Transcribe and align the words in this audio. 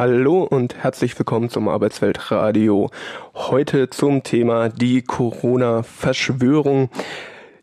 Hallo 0.00 0.44
und 0.44 0.76
herzlich 0.76 1.18
willkommen 1.18 1.50
zum 1.50 1.68
Arbeitsweltradio. 1.68 2.88
Heute 3.34 3.90
zum 3.90 4.22
Thema 4.22 4.70
die 4.70 5.02
Corona-Verschwörung. 5.02 6.88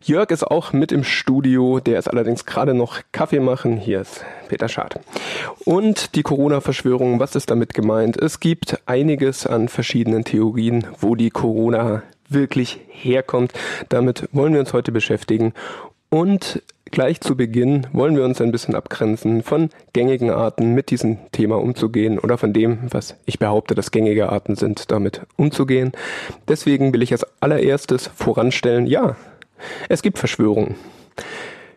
Jörg 0.04 0.30
ist 0.30 0.44
auch 0.44 0.72
mit 0.72 0.92
im 0.92 1.02
Studio, 1.02 1.80
der 1.80 1.98
ist 1.98 2.06
allerdings 2.06 2.46
gerade 2.46 2.74
noch 2.74 3.00
Kaffee 3.10 3.40
machen. 3.40 3.76
Hier 3.76 4.02
ist 4.02 4.24
Peter 4.46 4.68
Schad. 4.68 5.00
Und 5.64 6.14
die 6.14 6.22
Corona-Verschwörung, 6.22 7.18
was 7.18 7.34
ist 7.34 7.50
damit 7.50 7.74
gemeint? 7.74 8.16
Es 8.16 8.38
gibt 8.38 8.82
einiges 8.86 9.44
an 9.44 9.66
verschiedenen 9.66 10.22
Theorien, 10.22 10.86
wo 11.00 11.16
die 11.16 11.30
Corona 11.30 12.04
wirklich 12.28 12.78
herkommt. 12.86 13.52
Damit 13.88 14.28
wollen 14.30 14.52
wir 14.52 14.60
uns 14.60 14.72
heute 14.72 14.92
beschäftigen. 14.92 15.54
Und 16.08 16.62
gleich 16.90 17.20
zu 17.20 17.36
Beginn 17.36 17.86
wollen 17.92 18.16
wir 18.16 18.24
uns 18.24 18.40
ein 18.40 18.52
bisschen 18.52 18.74
abgrenzen 18.74 19.42
von 19.42 19.70
gängigen 19.92 20.30
Arten, 20.30 20.74
mit 20.74 20.90
diesem 20.90 21.18
Thema 21.32 21.58
umzugehen 21.60 22.18
oder 22.18 22.38
von 22.38 22.52
dem, 22.52 22.78
was 22.90 23.16
ich 23.26 23.38
behaupte, 23.38 23.74
dass 23.74 23.90
gängige 23.90 24.30
Arten 24.30 24.56
sind, 24.56 24.90
damit 24.90 25.22
umzugehen. 25.36 25.92
Deswegen 26.48 26.92
will 26.92 27.02
ich 27.02 27.12
als 27.12 27.26
allererstes 27.40 28.08
voranstellen, 28.14 28.86
ja, 28.86 29.16
es 29.88 30.02
gibt 30.02 30.18
Verschwörungen. 30.18 30.76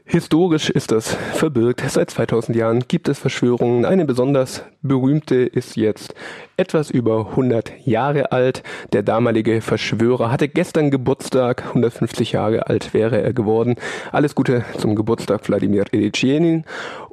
Historisch 0.05 0.69
ist 0.69 0.91
das 0.91 1.13
verbirgt. 1.33 1.81
Seit 1.87 2.09
2000 2.09 2.57
Jahren 2.57 2.83
gibt 2.87 3.07
es 3.07 3.19
Verschwörungen. 3.19 3.85
Eine 3.85 4.05
besonders 4.05 4.63
berühmte 4.81 5.35
ist 5.35 5.77
jetzt 5.77 6.15
etwas 6.57 6.89
über 6.89 7.29
100 7.29 7.71
Jahre 7.85 8.31
alt. 8.31 8.63
Der 8.93 9.03
damalige 9.03 9.61
Verschwörer 9.61 10.31
hatte 10.31 10.47
gestern 10.49 10.91
Geburtstag. 10.91 11.65
150 11.67 12.33
Jahre 12.33 12.67
alt 12.67 12.93
wäre 12.93 13.21
er 13.21 13.33
geworden. 13.33 13.75
Alles 14.11 14.35
Gute 14.35 14.65
zum 14.77 14.95
Geburtstag 14.95 15.47
Wladimir 15.47 15.85
Ilyich 15.91 16.21
Lenin. 16.23 16.65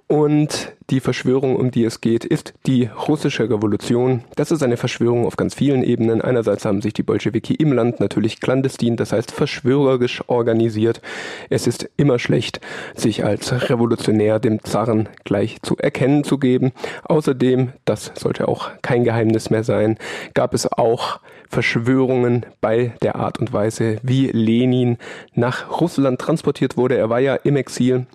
Und 0.09 0.73
die 0.89 1.01
Verschwörung, 1.01 1.57
um 1.57 1.71
die 1.71 1.85
es 1.85 2.01
geht, 2.01 2.25
ist 2.25 2.55
die 2.67 2.87
russische 2.87 3.51
Revolution. 3.51 4.25
Das 4.37 4.51
ist 4.51 4.63
eine 4.63 4.79
Verschwörung 4.79 5.27
auf 5.27 5.37
ganz 5.37 5.55
vielen 5.55 5.83
Ebenen. 5.83 6.23
Einerseits 6.23 6.65
haben 6.65 6.81
sich 6.81 6.95
die 6.95 7.03
Bolschewiki 7.03 7.53
im 7.53 7.75
Land 7.75 8.01
natürlich 8.01 8.41
clandestin, 8.41 8.97
das 8.97 9.13
heißt 9.13 9.31
verschwörerisch 9.31 10.23
organisiert. 10.27 11.03
Es 11.51 11.67
ist 11.67 11.91
immer 11.99 12.19
schlecht, 12.19 12.63
sich 12.95 13.23
als 13.23 13.69
Revolutionär 13.69 14.39
dem 14.39 14.65
Zaren 14.65 15.11
gleich 15.25 15.61
zu 15.61 15.77
erkennen 15.77 16.25
zu 16.25 16.39
geben. 16.39 16.73
Außerdem, 17.05 17.75
das 17.85 18.13
sollte 18.15 18.49
auch 18.49 18.71
kein 18.81 19.05
Geheimnis 19.05 19.51
mehr 19.51 19.63
sein, 19.63 19.99
gab 20.33 20.55
es 20.55 20.73
auch 20.73 21.21
Verschwörungen 21.51 22.47
bei 22.63 22.95
der 23.03 23.17
Art 23.17 23.39
und 23.41 23.53
Weise, 23.53 23.99
wie 24.03 24.29
Lenin 24.29 24.97
nach 25.35 25.81
Russland 25.83 26.19
transportiert 26.19 26.79
wurde. 26.79 26.97
Er 26.97 27.11
war 27.11 27.21
ja 27.21 27.35
im 27.35 27.57
Exil 27.57 28.07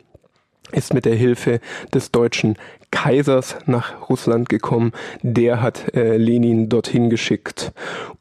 ist 0.74 0.94
mit 0.94 1.06
der 1.06 1.16
Hilfe 1.16 1.60
des 1.94 2.12
deutschen 2.12 2.58
Kaisers 2.92 3.56
nach 3.66 4.10
Russland 4.10 4.50
gekommen. 4.50 4.92
Der 5.22 5.62
hat 5.62 5.96
äh, 5.96 6.18
Lenin 6.18 6.70
dorthin 6.70 7.10
geschickt, 7.10 7.72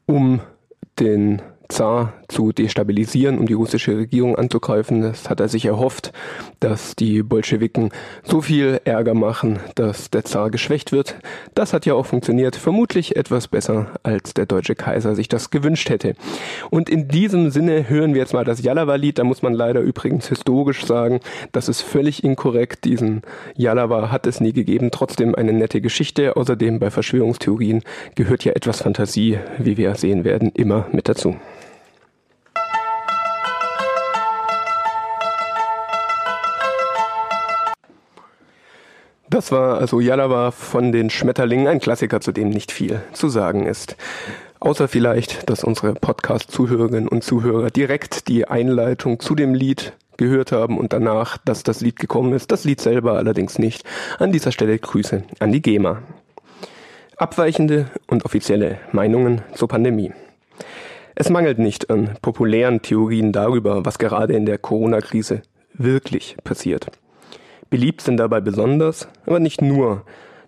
um 0.05 0.41
den 0.99 1.41
Zar 1.73 2.13
zu 2.27 2.51
destabilisieren, 2.51 3.39
um 3.39 3.47
die 3.47 3.53
russische 3.53 3.97
Regierung 3.97 4.35
anzugreifen. 4.35 5.01
Das 5.01 5.29
hat 5.29 5.39
er 5.39 5.47
sich 5.47 5.65
erhofft, 5.65 6.13
dass 6.59 6.95
die 6.95 7.23
Bolschewiken 7.23 7.89
so 8.21 8.41
viel 8.41 8.79
Ärger 8.85 9.15
machen, 9.15 9.59
dass 9.73 10.11
der 10.11 10.23
Zar 10.23 10.51
geschwächt 10.51 10.91
wird. 10.91 11.15
Das 11.55 11.73
hat 11.73 11.87
ja 11.87 11.95
auch 11.95 12.05
funktioniert, 12.05 12.55
vermutlich 12.55 13.15
etwas 13.15 13.47
besser, 13.47 13.87
als 14.03 14.35
der 14.35 14.45
deutsche 14.45 14.75
Kaiser 14.75 15.15
sich 15.15 15.27
das 15.27 15.49
gewünscht 15.49 15.89
hätte. 15.89 16.15
Und 16.69 16.89
in 16.89 17.07
diesem 17.07 17.49
Sinne 17.49 17.89
hören 17.89 18.13
wir 18.13 18.21
jetzt 18.21 18.33
mal 18.33 18.45
das 18.45 18.61
Jalawa-Lied. 18.61 19.17
Da 19.17 19.23
muss 19.23 19.41
man 19.41 19.53
leider 19.53 19.81
übrigens 19.81 20.27
historisch 20.27 20.85
sagen, 20.85 21.21
das 21.53 21.69
ist 21.69 21.81
völlig 21.81 22.23
inkorrekt. 22.23 22.85
Diesen 22.85 23.23
Jalawa 23.55 24.11
hat 24.11 24.27
es 24.27 24.39
nie 24.39 24.53
gegeben. 24.53 24.91
Trotzdem 24.91 25.33
eine 25.33 25.53
nette 25.53 25.81
Geschichte. 25.81 26.35
Außerdem 26.35 26.77
bei 26.77 26.91
Verschwörungstheorien 26.91 27.81
gehört 28.13 28.45
ja 28.45 28.53
etwas 28.53 28.83
Fantasie, 28.83 29.39
wie 29.57 29.77
wir 29.77 29.95
sehen 29.95 30.23
werden, 30.23 30.51
immer 30.53 30.85
mit 30.91 31.09
dazu. 31.09 31.35
Das 39.33 39.51
war 39.51 39.79
also 39.79 39.99
Yalawa 39.99 40.51
von 40.51 40.91
den 40.91 41.09
Schmetterlingen, 41.09 41.65
ein 41.65 41.79
Klassiker, 41.79 42.21
zu 42.21 42.31
dem 42.31 42.51
nicht 42.51 42.71
viel 42.71 43.01
zu 43.13 43.29
sagen 43.29 43.65
ist. 43.65 43.97
Außer 44.59 44.87
vielleicht, 44.87 45.49
dass 45.49 45.63
unsere 45.63 45.95
Podcast-Zuhörerinnen 45.95 47.07
und 47.07 47.23
Zuhörer 47.23 47.71
direkt 47.71 48.27
die 48.27 48.47
Einleitung 48.47 49.19
zu 49.19 49.33
dem 49.33 49.55
Lied 49.55 49.93
gehört 50.17 50.51
haben 50.51 50.77
und 50.77 50.93
danach, 50.93 51.39
dass 51.39 51.63
das 51.63 51.81
Lied 51.81 51.97
gekommen 51.97 52.33
ist. 52.33 52.51
Das 52.51 52.63
Lied 52.63 52.79
selber 52.79 53.13
allerdings 53.13 53.57
nicht. 53.57 53.83
An 54.19 54.31
dieser 54.31 54.51
Stelle 54.51 54.77
Grüße 54.77 55.23
an 55.39 55.51
die 55.51 55.63
GEMA. 55.63 56.03
Abweichende 57.17 57.87
und 58.05 58.25
offizielle 58.25 58.77
Meinungen 58.91 59.41
zur 59.55 59.67
Pandemie. 59.67 60.13
Es 61.15 61.31
mangelt 61.31 61.57
nicht 61.57 61.89
an 61.89 62.19
populären 62.21 62.83
Theorien 62.83 63.31
darüber, 63.31 63.83
was 63.83 63.97
gerade 63.97 64.33
in 64.33 64.45
der 64.45 64.59
Corona-Krise 64.59 65.41
wirklich 65.73 66.37
passiert. 66.43 66.91
Beliebt 67.73 68.01
sind 68.01 68.17
dabei 68.17 68.39
besonders, 68.39 69.07
aber 69.25 69.39
nicht 69.39 69.63
nur, 69.63 70.03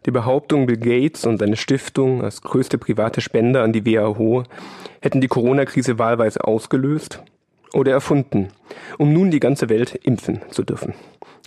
die 0.05 0.11
Behauptung, 0.11 0.67
Bill 0.67 0.77
Gates 0.77 1.25
und 1.25 1.39
seine 1.39 1.55
Stiftung 1.55 2.23
als 2.23 2.43
größte 2.43 2.77
private 2.77 3.19
Spender 3.19 3.63
an 3.63 3.73
die 3.73 3.83
WHO 3.83 4.43
hätten 5.01 5.21
die 5.21 5.27
Corona-Krise 5.27 5.97
wahlweise 5.97 6.43
ausgelöst 6.43 7.23
oder 7.73 7.93
erfunden, 7.93 8.49
um 8.99 9.11
nun 9.11 9.31
die 9.31 9.39
ganze 9.39 9.69
Welt 9.69 9.95
impfen 10.03 10.43
zu 10.51 10.61
dürfen. 10.61 10.93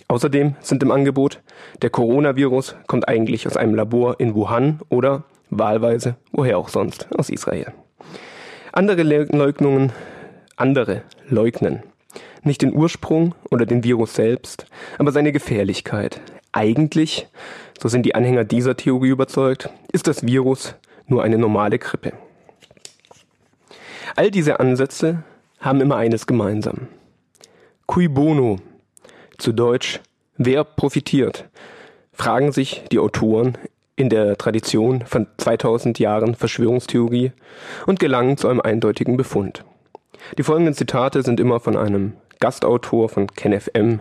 Außerdem 0.09 0.55
sind 0.59 0.83
im 0.83 0.91
Angebot, 0.91 1.39
der 1.81 1.91
Coronavirus 1.91 2.75
kommt 2.87 3.07
eigentlich 3.07 3.47
aus 3.47 3.55
einem 3.55 3.73
Labor 3.73 4.19
in 4.19 4.35
Wuhan 4.35 4.79
oder 4.89 5.23
wahlweise, 5.49 6.17
woher 6.33 6.57
auch 6.57 6.67
sonst, 6.67 7.07
aus 7.17 7.29
Israel. 7.29 7.71
Andere 8.73 9.03
Leugnungen, 9.03 9.93
andere 10.57 11.03
leugnen 11.29 11.83
nicht 12.43 12.61
den 12.61 12.73
Ursprung 12.73 13.35
oder 13.49 13.65
den 13.65 13.83
Virus 13.83 14.15
selbst, 14.15 14.65
aber 14.97 15.11
seine 15.11 15.31
Gefährlichkeit. 15.31 16.21
Eigentlich, 16.51 17.27
so 17.79 17.89
sind 17.89 18.05
die 18.05 18.15
Anhänger 18.15 18.43
dieser 18.43 18.75
Theorie 18.75 19.09
überzeugt, 19.09 19.69
ist 19.91 20.07
das 20.07 20.25
Virus 20.25 20.75
nur 21.07 21.23
eine 21.23 21.37
normale 21.37 21.79
Grippe. 21.79 22.13
All 24.15 24.31
diese 24.31 24.59
Ansätze 24.59 25.23
haben 25.59 25.81
immer 25.81 25.97
eines 25.97 26.25
gemeinsam. 26.25 26.87
Cui 27.85 28.07
bono, 28.07 28.59
zu 29.37 29.51
Deutsch, 29.51 29.99
wer 30.37 30.63
profitiert, 30.63 31.45
fragen 32.13 32.51
sich 32.51 32.83
die 32.91 32.99
Autoren 32.99 33.57
in 33.95 34.09
der 34.09 34.37
Tradition 34.37 35.03
von 35.05 35.27
2000 35.37 35.99
Jahren 35.99 36.35
Verschwörungstheorie 36.35 37.31
und 37.85 37.99
gelangen 37.99 38.37
zu 38.37 38.47
einem 38.47 38.61
eindeutigen 38.61 39.17
Befund. 39.17 39.63
Die 40.37 40.43
folgenden 40.43 40.73
Zitate 40.73 41.23
sind 41.23 41.39
immer 41.39 41.59
von 41.59 41.75
einem 41.75 42.13
Gastautor 42.39 43.09
von 43.09 43.27
KenFM. 43.27 43.99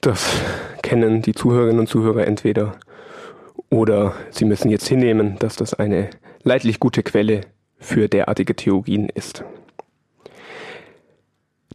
Das 0.00 0.36
kennen 0.82 1.22
die 1.22 1.34
Zuhörerinnen 1.34 1.80
und 1.80 1.88
Zuhörer 1.88 2.26
entweder 2.26 2.76
oder 3.70 4.14
sie 4.30 4.44
müssen 4.44 4.70
jetzt 4.70 4.88
hinnehmen, 4.88 5.36
dass 5.38 5.56
das 5.56 5.74
eine 5.74 6.10
leidlich 6.42 6.80
gute 6.80 7.02
Quelle 7.02 7.42
für 7.78 8.08
derartige 8.08 8.54
Theorien 8.54 9.08
ist. 9.08 9.44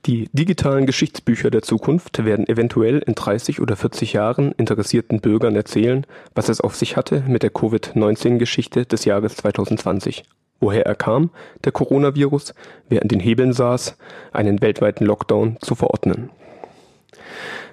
Die 0.08 0.30
digitalen 0.34 0.88
Geschichtsbücher 0.88 1.52
der 1.52 1.62
Zukunft 1.62 2.26
werden 2.26 2.48
eventuell 2.48 3.00
in 3.06 3.14
30 3.14 3.62
oder 3.62 3.76
40 3.76 4.14
Jahren 4.14 4.52
interessierten 4.54 5.22
Bürgern 5.22 5.56
erzählen, 5.56 6.08
was 6.34 6.50
es 6.50 6.60
auf 6.60 6.76
sich 6.76 6.98
hatte 6.98 7.24
mit 7.28 7.44
der 7.44 7.52
Covid-19-Geschichte 7.52 8.86
des 8.86 9.06
Jahres 9.06 9.36
2020 9.36 10.24
woher 10.62 10.86
er 10.86 10.96
kam, 10.96 11.32
der 11.66 11.74
Coronavirus, 11.74 12.54
wer 12.88 13.02
an 13.02 13.10
den 13.10 13.20
Hebeln 13.20 13.52
saß, 13.52 13.98
einen 14.32 14.62
weltweiten 14.62 15.06
Lockdown 15.06 15.58
zu 15.60 15.76
verordnen. 15.76 16.30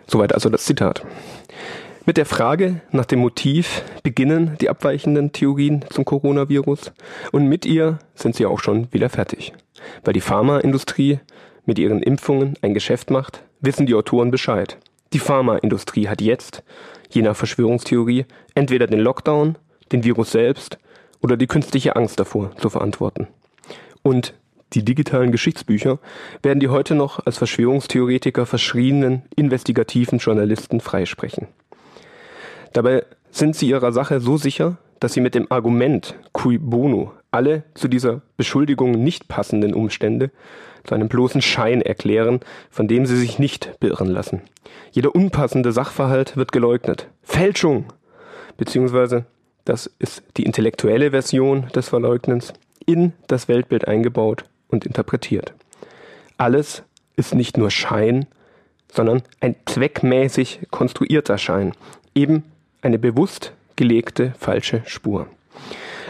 Soweit 0.09 0.34
also 0.34 0.49
das 0.49 0.65
Zitat. 0.65 1.04
Mit 2.06 2.16
der 2.16 2.26
Frage 2.26 2.81
nach 2.91 3.04
dem 3.04 3.19
Motiv 3.19 3.82
beginnen 4.03 4.56
die 4.62 4.71
abweichenden 4.71 5.32
Theorien 5.32 5.84
zum 5.91 6.06
Coronavirus 6.06 6.93
und 7.32 7.46
mit 7.46 7.67
ihr 7.67 7.99
sind 8.14 8.35
sie 8.35 8.46
auch 8.46 8.61
schon 8.61 8.91
wieder 8.93 9.11
fertig. 9.11 9.52
Weil 10.05 10.14
die 10.14 10.23
Pharmaindustrie 10.23 11.20
mit 11.67 11.79
ihren 11.79 12.02
Impfungen 12.02 12.55
ein 12.62 12.73
Geschäft 12.73 13.11
macht, 13.11 13.43
wissen 13.61 13.84
die 13.84 13.94
Autoren 13.94 14.31
Bescheid. 14.31 14.79
Die 15.12 15.19
Pharmaindustrie 15.19 16.08
hat 16.08 16.23
jetzt, 16.23 16.62
je 17.11 17.20
nach 17.20 17.37
Verschwörungstheorie, 17.37 18.25
entweder 18.55 18.87
den 18.87 19.00
Lockdown, 19.00 19.58
den 19.93 20.02
Virus 20.02 20.32
selbst 20.32 20.79
oder 21.20 21.37
die 21.37 21.47
künstliche 21.47 21.97
Angst 21.97 22.20
davor 22.20 22.55
zu 22.56 22.70
verantworten. 22.70 23.29
Und 24.03 24.35
die 24.75 24.85
digitalen 24.85 25.32
Geschichtsbücher 25.32 25.99
werden 26.43 26.61
die 26.61 26.69
heute 26.69 26.94
noch 26.94 27.25
als 27.25 27.38
Verschwörungstheoretiker 27.38 28.44
verschriebenen 28.44 29.23
investigativen 29.35 30.19
Journalisten 30.19 30.81
freisprechen. 30.81 31.49
Dabei 32.75 33.05
sind 33.31 33.56
sie 33.56 33.69
ihrer 33.69 33.93
Sache 33.93 34.20
so 34.20 34.37
sicher, 34.37 34.76
dass 35.00 35.12
sie 35.12 35.20
mit 35.20 35.35
dem 35.35 35.50
Argument 35.50 36.17
cui 36.32 36.59
bono 36.59 37.12
alle 37.31 37.65
zu 37.75 37.88
dieser 37.88 38.23
Beschuldigung 38.37 38.93
nicht 38.93 39.29
passenden 39.29 39.75
Umstände 39.75 40.31
zu 40.85 40.94
einem 40.94 41.09
bloßen 41.09 41.43
Schein 41.43 41.82
erklären, 41.82 42.41
von 42.70 42.88
dem 42.88 43.06
sie 43.06 43.17
sich 43.17 43.38
nicht 43.38 43.79
beirren 43.81 44.09
lassen. 44.09 44.43
Jeder 44.91 45.15
unpassende 45.15 45.73
Sachverhalt 45.73 46.37
wird 46.37 46.53
geleugnet. 46.53 47.09
Fälschung! 47.23 47.87
Beziehungsweise 48.56 49.26
das 49.69 49.91
ist 49.99 50.23
die 50.37 50.44
intellektuelle 50.44 51.11
Version 51.11 51.69
des 51.75 51.88
Verleugnens, 51.88 52.55
in 52.87 53.12
das 53.26 53.49
Weltbild 53.49 53.87
eingebaut 53.87 54.44
und 54.69 54.87
interpretiert. 54.87 55.53
Alles 56.38 56.82
ist 57.17 57.35
nicht 57.35 57.59
nur 57.59 57.70
Schein, 57.70 58.26
sondern 58.91 59.23
ein 59.41 59.56
zweckmäßig 59.67 60.61
konstruierter 60.70 61.37
Schein, 61.37 61.73
eben 62.15 62.44
eine 62.81 62.99
bewusst 62.99 63.53
gelegte 63.76 64.32
falsche 64.38 64.82
Spur. 64.87 65.26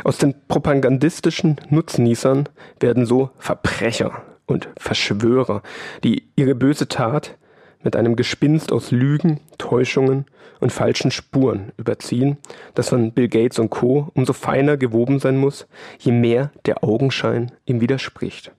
Aus 0.04 0.18
den 0.18 0.34
propagandistischen 0.46 1.56
Nutznießern 1.68 2.48
werden 2.78 3.06
so 3.06 3.30
Verbrecher 3.38 4.22
und 4.46 4.68
Verschwörer, 4.78 5.62
die 6.04 6.22
ihre 6.36 6.54
böse 6.54 6.86
Tat 6.86 7.36
mit 7.82 7.96
einem 7.96 8.16
Gespinst 8.16 8.72
aus 8.72 8.90
Lügen, 8.90 9.40
Täuschungen 9.58 10.26
und 10.60 10.72
falschen 10.72 11.10
Spuren 11.10 11.72
überziehen, 11.76 12.38
das 12.74 12.88
von 12.88 13.12
Bill 13.12 13.28
Gates 13.28 13.58
und 13.58 13.70
Co. 13.70 14.10
umso 14.14 14.32
feiner 14.32 14.76
gewoben 14.76 15.18
sein 15.20 15.36
muss, 15.36 15.66
je 15.98 16.12
mehr 16.12 16.50
der 16.66 16.82
Augenschein 16.84 17.52
ihm 17.66 17.80
widerspricht. 17.80 18.52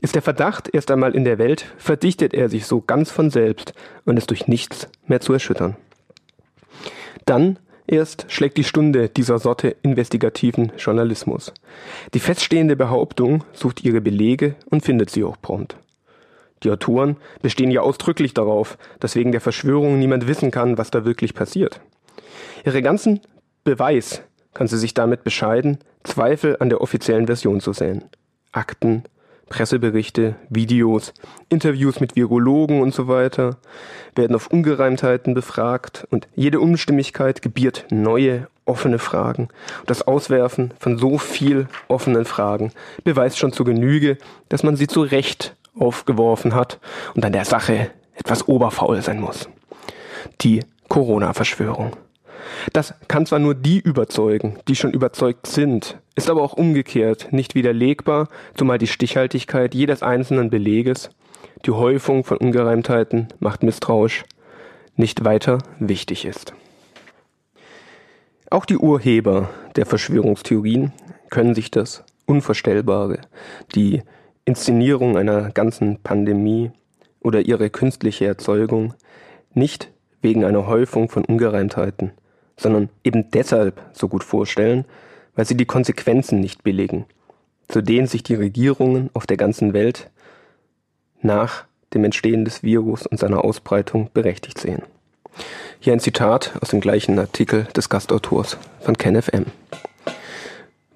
Ist 0.00 0.14
der 0.14 0.22
Verdacht 0.22 0.68
erst 0.72 0.90
einmal 0.90 1.14
in 1.14 1.24
der 1.24 1.38
Welt, 1.38 1.66
verdichtet 1.76 2.32
er 2.32 2.48
sich 2.48 2.66
so 2.66 2.80
ganz 2.80 3.10
von 3.10 3.30
selbst 3.30 3.74
und 4.06 4.16
ist 4.16 4.30
durch 4.30 4.48
nichts 4.48 4.88
mehr 5.06 5.20
zu 5.20 5.32
erschüttern. 5.32 5.76
Dann 7.26 7.58
erst 7.86 8.26
schlägt 8.28 8.56
die 8.56 8.64
Stunde 8.64 9.10
dieser 9.10 9.38
Sorte 9.38 9.76
investigativen 9.82 10.72
Journalismus. 10.78 11.52
Die 12.14 12.20
feststehende 12.20 12.76
Behauptung 12.76 13.44
sucht 13.52 13.84
ihre 13.84 14.00
Belege 14.00 14.54
und 14.70 14.84
findet 14.84 15.10
sie 15.10 15.22
auch 15.22 15.36
prompt. 15.40 15.76
Die 16.62 16.70
Autoren 16.70 17.16
bestehen 17.42 17.70
ja 17.70 17.80
ausdrücklich 17.80 18.34
darauf, 18.34 18.76
dass 18.98 19.16
wegen 19.16 19.32
der 19.32 19.40
Verschwörung 19.40 19.98
niemand 19.98 20.26
wissen 20.26 20.50
kann, 20.50 20.78
was 20.78 20.90
da 20.90 21.04
wirklich 21.04 21.34
passiert. 21.34 21.80
Ihre 22.64 22.82
ganzen 22.82 23.20
Beweis 23.64 24.22
kann 24.52 24.66
sie 24.66 24.78
sich 24.78 24.94
damit 24.94 25.24
bescheiden, 25.24 25.78
Zweifel 26.04 26.56
an 26.60 26.68
der 26.68 26.80
offiziellen 26.80 27.26
Version 27.26 27.60
zu 27.60 27.72
sehen. 27.72 28.04
Akten, 28.52 29.04
Presseberichte, 29.48 30.36
Videos, 30.48 31.12
Interviews 31.48 32.00
mit 32.00 32.16
Virologen 32.16 32.80
und 32.80 32.94
so 32.94 33.08
weiter 33.08 33.58
werden 34.14 34.36
auf 34.36 34.46
Ungereimtheiten 34.46 35.34
befragt 35.34 36.06
und 36.10 36.28
jede 36.34 36.60
Unstimmigkeit 36.60 37.42
gebiert 37.42 37.84
neue, 37.90 38.48
offene 38.64 38.98
Fragen. 38.98 39.48
Und 39.80 39.90
das 39.90 40.02
Auswerfen 40.06 40.72
von 40.78 40.98
so 40.98 41.18
viel 41.18 41.66
offenen 41.88 42.24
Fragen 42.24 42.72
beweist 43.02 43.38
schon 43.38 43.52
zu 43.52 43.64
Genüge, 43.64 44.18
dass 44.48 44.62
man 44.62 44.76
sie 44.76 44.86
zu 44.86 45.02
Recht 45.02 45.56
aufgeworfen 45.78 46.54
hat 46.54 46.80
und 47.14 47.24
an 47.24 47.32
der 47.32 47.44
Sache 47.44 47.90
etwas 48.14 48.48
oberfaul 48.48 49.00
sein 49.02 49.20
muss. 49.20 49.48
Die 50.40 50.60
Corona-Verschwörung. 50.88 51.96
Das 52.72 52.94
kann 53.08 53.26
zwar 53.26 53.38
nur 53.38 53.54
die 53.54 53.78
überzeugen, 53.78 54.58
die 54.68 54.76
schon 54.76 54.92
überzeugt 54.92 55.46
sind, 55.46 55.98
ist 56.16 56.28
aber 56.28 56.42
auch 56.42 56.52
umgekehrt 56.52 57.32
nicht 57.32 57.54
widerlegbar, 57.54 58.28
zumal 58.54 58.78
die 58.78 58.86
Stichhaltigkeit 58.86 59.74
jedes 59.74 60.02
einzelnen 60.02 60.50
Beleges, 60.50 61.10
die 61.66 61.70
Häufung 61.70 62.24
von 62.24 62.38
Ungereimtheiten 62.38 63.28
macht 63.38 63.62
misstrauisch, 63.62 64.24
nicht 64.96 65.24
weiter 65.24 65.58
wichtig 65.78 66.24
ist. 66.24 66.54
Auch 68.50 68.64
die 68.64 68.78
Urheber 68.78 69.50
der 69.76 69.86
Verschwörungstheorien 69.86 70.92
können 71.30 71.54
sich 71.54 71.70
das 71.70 72.04
Unvorstellbare, 72.26 73.20
die 73.74 74.02
Inszenierung 74.44 75.16
einer 75.16 75.50
ganzen 75.50 75.98
Pandemie 76.02 76.70
oder 77.20 77.40
ihre 77.40 77.70
künstliche 77.70 78.26
Erzeugung 78.26 78.94
nicht 79.54 79.90
wegen 80.22 80.44
einer 80.44 80.66
Häufung 80.66 81.08
von 81.08 81.24
Ungereimtheiten, 81.24 82.12
sondern 82.56 82.88
eben 83.04 83.30
deshalb 83.30 83.80
so 83.92 84.08
gut 84.08 84.24
vorstellen, 84.24 84.84
weil 85.34 85.44
sie 85.44 85.56
die 85.56 85.66
Konsequenzen 85.66 86.40
nicht 86.40 86.62
billigen, 86.62 87.06
zu 87.68 87.82
denen 87.82 88.06
sich 88.06 88.22
die 88.22 88.34
Regierungen 88.34 89.10
auf 89.14 89.26
der 89.26 89.36
ganzen 89.36 89.72
Welt 89.72 90.10
nach 91.22 91.64
dem 91.94 92.04
Entstehen 92.04 92.44
des 92.44 92.62
Virus 92.62 93.06
und 93.06 93.18
seiner 93.18 93.44
Ausbreitung 93.44 94.10
berechtigt 94.12 94.58
sehen. 94.58 94.82
Hier 95.78 95.92
ein 95.92 96.00
Zitat 96.00 96.52
aus 96.60 96.70
dem 96.70 96.80
gleichen 96.80 97.18
Artikel 97.18 97.64
des 97.76 97.88
Gastautors 97.88 98.58
von 98.80 98.96
KenFM. 98.96 99.46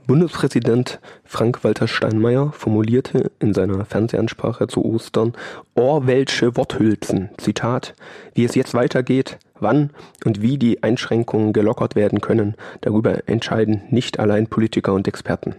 Bundespräsident 0.07 1.01
Frank-Walter 1.25 1.89
Steinmeier 1.89 2.53
formulierte 2.53 3.31
in 3.39 3.55
seiner 3.55 3.87
Fernsehansprache 3.87 4.67
zu 4.67 4.85
Ostern 4.85 5.33
Orwellsche 5.75 6.59
Worthülsen, 6.59 7.31
Zitat, 7.39 7.95
wie 8.35 8.45
es 8.45 8.55
jetzt 8.55 8.75
weitergeht, 8.75 9.39
wann 9.59 9.91
und 10.27 10.43
wie 10.43 10.59
die 10.59 10.83
Einschränkungen 10.83 11.55
gelockert 11.55 11.97
werden 11.97 12.21
können, 12.21 12.55
darüber 12.83 13.27
entscheiden 13.31 13.83
nicht 13.89 14.19
allein 14.19 14.47
Politiker 14.47 14.93
und 14.93 15.09
Experten, 15.09 15.57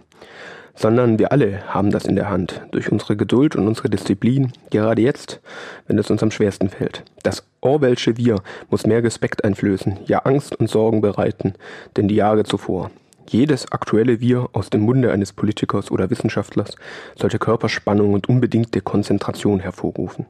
sondern 0.76 1.18
wir 1.18 1.32
alle 1.32 1.74
haben 1.74 1.90
das 1.90 2.04
in 2.04 2.14
der 2.14 2.30
Hand, 2.30 2.62
durch 2.70 2.92
unsere 2.92 3.16
Geduld 3.16 3.56
und 3.56 3.66
unsere 3.66 3.90
Disziplin, 3.90 4.52
gerade 4.70 5.02
jetzt, 5.02 5.40
wenn 5.88 5.98
es 5.98 6.08
uns 6.08 6.22
am 6.22 6.30
schwersten 6.30 6.68
fällt. 6.68 7.02
Das 7.24 7.44
Orwellsche 7.62 8.16
Wir 8.16 8.36
muss 8.70 8.86
mehr 8.86 9.02
Respekt 9.02 9.44
einflößen, 9.44 9.98
ja 10.06 10.20
Angst 10.20 10.54
und 10.54 10.70
Sorgen 10.70 11.00
bereiten, 11.00 11.54
denn 11.96 12.06
die 12.06 12.14
Jahre 12.14 12.44
zuvor. 12.44 12.92
Jedes 13.28 13.72
aktuelle 13.72 14.20
Wir 14.20 14.48
aus 14.52 14.70
dem 14.70 14.82
Munde 14.82 15.12
eines 15.12 15.32
Politikers 15.32 15.90
oder 15.90 16.10
Wissenschaftlers 16.10 16.76
sollte 17.16 17.38
Körperspannung 17.38 18.14
und 18.14 18.28
unbedingte 18.28 18.80
Konzentration 18.80 19.60
hervorrufen. 19.60 20.26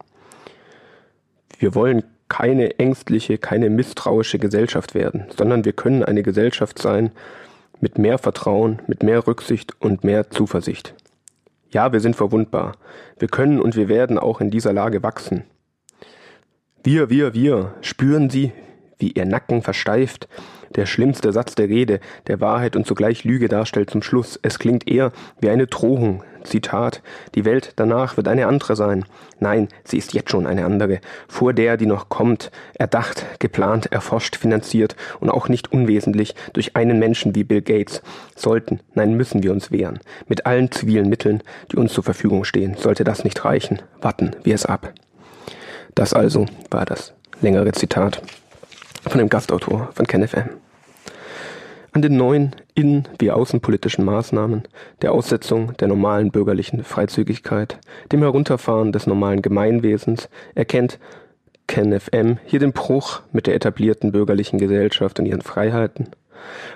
Wir 1.58 1.74
wollen 1.74 2.02
keine 2.28 2.78
ängstliche, 2.78 3.38
keine 3.38 3.70
misstrauische 3.70 4.38
Gesellschaft 4.38 4.94
werden, 4.94 5.26
sondern 5.36 5.64
wir 5.64 5.72
können 5.72 6.02
eine 6.02 6.22
Gesellschaft 6.22 6.78
sein 6.78 7.10
mit 7.80 7.98
mehr 7.98 8.18
Vertrauen, 8.18 8.80
mit 8.86 9.02
mehr 9.02 9.26
Rücksicht 9.26 9.80
und 9.80 10.02
mehr 10.02 10.30
Zuversicht. 10.30 10.94
Ja, 11.70 11.92
wir 11.92 12.00
sind 12.00 12.16
verwundbar. 12.16 12.72
Wir 13.18 13.28
können 13.28 13.60
und 13.60 13.76
wir 13.76 13.88
werden 13.88 14.18
auch 14.18 14.40
in 14.40 14.50
dieser 14.50 14.72
Lage 14.72 15.02
wachsen. 15.02 15.44
Wir, 16.82 17.10
wir, 17.10 17.34
wir, 17.34 17.74
spüren 17.80 18.30
Sie, 18.30 18.52
wie 18.98 19.10
Ihr 19.10 19.26
Nacken 19.26 19.62
versteift, 19.62 20.28
der 20.74 20.86
schlimmste 20.86 21.32
Satz 21.32 21.54
der 21.54 21.68
Rede, 21.68 22.00
der 22.26 22.40
Wahrheit 22.40 22.76
und 22.76 22.86
zugleich 22.86 23.24
Lüge 23.24 23.48
darstellt 23.48 23.90
zum 23.90 24.02
Schluss. 24.02 24.38
Es 24.42 24.58
klingt 24.58 24.88
eher 24.88 25.12
wie 25.40 25.50
eine 25.50 25.66
Drohung. 25.66 26.22
Zitat, 26.46 27.02
die 27.34 27.44
Welt 27.44 27.72
danach 27.76 28.16
wird 28.16 28.28
eine 28.28 28.46
andere 28.46 28.76
sein. 28.76 29.04
Nein, 29.40 29.68
sie 29.84 29.98
ist 29.98 30.14
jetzt 30.14 30.30
schon 30.30 30.46
eine 30.46 30.64
andere. 30.64 31.00
Vor 31.28 31.52
der, 31.52 31.76
die 31.76 31.86
noch 31.86 32.08
kommt, 32.08 32.50
erdacht, 32.74 33.26
geplant, 33.38 33.86
erforscht, 33.92 34.36
finanziert 34.36 34.96
und 35.20 35.28
auch 35.28 35.48
nicht 35.48 35.72
unwesentlich 35.72 36.34
durch 36.52 36.76
einen 36.76 36.98
Menschen 36.98 37.34
wie 37.34 37.44
Bill 37.44 37.62
Gates. 37.62 38.02
Sollten, 38.34 38.80
nein, 38.94 39.14
müssen 39.14 39.42
wir 39.42 39.52
uns 39.52 39.70
wehren. 39.70 39.98
Mit 40.28 40.46
allen 40.46 40.70
zivilen 40.70 41.08
Mitteln, 41.08 41.42
die 41.72 41.76
uns 41.76 41.92
zur 41.92 42.04
Verfügung 42.04 42.44
stehen. 42.44 42.76
Sollte 42.76 43.04
das 43.04 43.24
nicht 43.24 43.44
reichen, 43.44 43.82
warten 44.00 44.36
wir 44.44 44.54
es 44.54 44.66
ab. 44.66 44.92
Das 45.94 46.12
also 46.12 46.46
war 46.70 46.84
das 46.84 47.14
längere 47.40 47.72
Zitat 47.72 48.22
von 49.08 49.18
dem 49.18 49.28
Gastautor 49.28 49.90
von 49.94 50.06
KenFM. 50.06 50.50
An 51.92 52.02
den 52.02 52.16
neuen 52.16 52.54
innen- 52.74 53.08
wie 53.18 53.30
außenpolitischen 53.30 54.04
Maßnahmen, 54.04 54.64
der 55.00 55.12
Aussetzung 55.12 55.74
der 55.78 55.88
normalen 55.88 56.30
bürgerlichen 56.30 56.84
Freizügigkeit, 56.84 57.78
dem 58.12 58.20
Herunterfahren 58.20 58.92
des 58.92 59.06
normalen 59.06 59.40
Gemeinwesens 59.40 60.28
erkennt 60.54 60.98
KenFM 61.68 62.38
hier 62.44 62.60
den 62.60 62.72
Bruch 62.72 63.22
mit 63.32 63.46
der 63.46 63.54
etablierten 63.54 64.12
bürgerlichen 64.12 64.58
Gesellschaft 64.58 65.18
und 65.18 65.26
ihren 65.26 65.42
Freiheiten. 65.42 66.08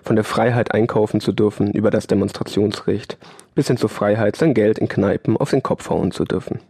Von 0.02 0.16
der 0.16 0.25
Freiheit 0.25 0.72
einkaufen 0.72 1.20
zu 1.20 1.32
dürfen 1.32 1.72
über 1.72 1.90
das 1.90 2.06
Demonstrationsrecht 2.06 3.18
bis 3.54 3.66
hin 3.66 3.76
zur 3.76 3.90
Freiheit, 3.90 4.37
sein 4.37 4.54
Geld 4.54 4.78
in 4.78 4.88
Kneipen 4.88 5.37
auf 5.37 5.50
den 5.50 5.62
Kopf 5.62 5.90
hauen 5.90 6.12
zu 6.12 6.25
dürfen. 6.25 6.60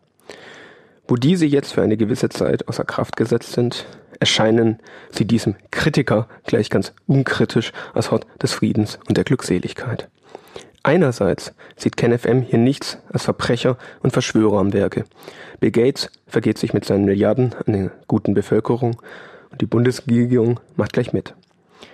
Wo 1.10 1.16
diese 1.16 1.44
jetzt 1.44 1.72
für 1.72 1.82
eine 1.82 1.96
gewisse 1.96 2.28
Zeit 2.28 2.68
außer 2.68 2.84
Kraft 2.84 3.16
gesetzt 3.16 3.54
sind, 3.54 3.84
erscheinen 4.20 4.78
sie 5.10 5.24
diesem 5.24 5.56
Kritiker 5.72 6.28
gleich 6.46 6.70
ganz 6.70 6.92
unkritisch 7.08 7.72
als 7.94 8.12
Hort 8.12 8.28
des 8.40 8.52
Friedens 8.52 9.00
und 9.08 9.16
der 9.16 9.24
Glückseligkeit. 9.24 10.08
Einerseits 10.84 11.52
sieht 11.74 11.96
KenFM 11.96 12.42
hier 12.42 12.60
nichts 12.60 12.98
als 13.12 13.24
Verbrecher 13.24 13.76
und 14.04 14.12
Verschwörer 14.12 14.60
am 14.60 14.72
Werke. 14.72 15.02
Bill 15.58 15.72
Gates 15.72 16.12
vergeht 16.28 16.58
sich 16.58 16.74
mit 16.74 16.84
seinen 16.84 17.06
Milliarden 17.06 17.56
an 17.66 17.72
der 17.72 17.90
guten 18.06 18.32
Bevölkerung 18.32 19.00
und 19.50 19.60
die 19.60 19.66
Bundesregierung 19.66 20.60
macht 20.76 20.92
gleich 20.92 21.12
mit. 21.12 21.34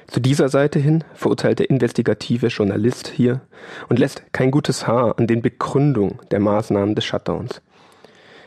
Zu 0.08 0.20
dieser 0.20 0.50
Seite 0.50 0.78
hin 0.78 1.04
verurteilt 1.14 1.60
der 1.60 1.70
investigative 1.70 2.48
Journalist 2.48 3.08
hier 3.08 3.40
und 3.88 3.98
lässt 3.98 4.30
kein 4.32 4.50
gutes 4.50 4.86
Haar 4.86 5.18
an 5.18 5.26
den 5.26 5.40
Begründungen 5.40 6.18
der 6.30 6.40
Maßnahmen 6.40 6.94
des 6.94 7.06
Shutdowns. 7.06 7.62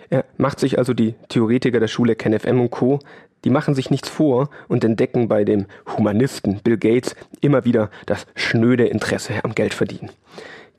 Er 0.09 0.25
macht 0.37 0.59
sich 0.59 0.77
also 0.77 0.93
die 0.93 1.15
Theoretiker 1.29 1.79
der 1.79 1.87
Schule 1.87 2.15
KenFM 2.15 2.59
und 2.59 2.71
Co. 2.71 2.99
Die 3.43 3.49
machen 3.49 3.75
sich 3.75 3.89
nichts 3.89 4.09
vor 4.09 4.49
und 4.67 4.83
entdecken 4.83 5.27
bei 5.27 5.43
dem 5.43 5.65
Humanisten 5.97 6.59
Bill 6.61 6.77
Gates 6.77 7.15
immer 7.41 7.63
wieder 7.63 7.89
das 8.05 8.25
schnöde 8.35 8.87
Interesse 8.87 9.43
am 9.43 9.55
Geldverdienen. 9.55 10.09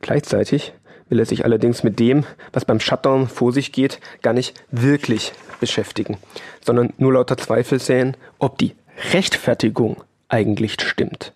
Gleichzeitig 0.00 0.72
will 1.08 1.18
er 1.18 1.26
sich 1.26 1.44
allerdings 1.44 1.82
mit 1.82 1.98
dem, 1.98 2.24
was 2.52 2.64
beim 2.64 2.80
Shutdown 2.80 3.28
vor 3.28 3.52
sich 3.52 3.72
geht, 3.72 4.00
gar 4.22 4.32
nicht 4.32 4.54
wirklich 4.70 5.32
beschäftigen, 5.58 6.18
sondern 6.60 6.92
nur 6.98 7.14
lauter 7.14 7.36
Zweifel 7.36 7.78
säen, 7.78 8.16
ob 8.38 8.58
die 8.58 8.74
Rechtfertigung 9.12 10.02
eigentlich 10.28 10.80
stimmt. 10.80 11.32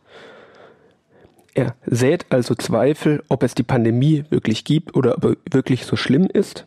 Er 1.54 1.74
sät 1.86 2.26
also 2.30 2.54
Zweifel, 2.54 3.22
ob 3.28 3.42
es 3.42 3.54
die 3.54 3.62
Pandemie 3.62 4.24
wirklich 4.30 4.64
gibt 4.64 4.96
oder 4.96 5.16
ob 5.16 5.24
er 5.24 5.36
wirklich 5.52 5.84
so 5.84 5.96
schlimm 5.96 6.26
ist, 6.32 6.66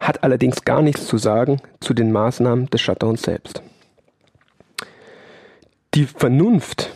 hat 0.00 0.22
allerdings 0.22 0.64
gar 0.64 0.82
nichts 0.82 1.06
zu 1.06 1.18
sagen 1.18 1.60
zu 1.80 1.94
den 1.94 2.12
Maßnahmen 2.12 2.66
des 2.66 2.80
Shutdowns 2.80 3.22
selbst. 3.22 3.62
Die 5.94 6.06
Vernunft, 6.06 6.90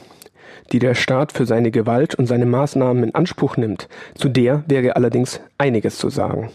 die 0.73 0.78
der 0.78 0.94
Staat 0.94 1.32
für 1.32 1.47
seine 1.47 1.70
Gewalt 1.70 2.14
und 2.14 2.26
seine 2.26 2.47
Maßnahmen 2.47 3.04
in 3.04 3.14
Anspruch 3.14 3.56
nimmt, 3.56 3.88
zu 4.14 4.28
der 4.28 4.64
wäre 4.66 4.97
allerdings 4.97 5.40
einiges 5.56 5.99
zu 5.99 6.11
sagen. 6.11 6.50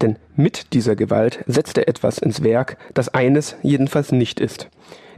Denn 0.00 0.16
mit 0.36 0.72
dieser 0.72 0.96
Gewalt 0.96 1.44
setzt 1.46 1.76
er 1.76 1.88
etwas 1.88 2.18
ins 2.18 2.42
Werk, 2.42 2.76
das 2.94 3.08
eines 3.08 3.56
jedenfalls 3.62 4.12
nicht 4.12 4.40
ist. 4.40 4.68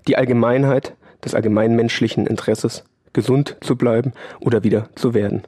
Die 0.08 0.16
Allgemeinheit 0.16 0.94
des 1.24 1.34
allgemeinmenschlichen 1.34 2.26
Interesses, 2.26 2.84
gesund 3.12 3.56
zu 3.60 3.76
bleiben 3.76 4.12
oder 4.40 4.64
wieder 4.64 4.88
zu 4.94 5.14
werden. 5.14 5.42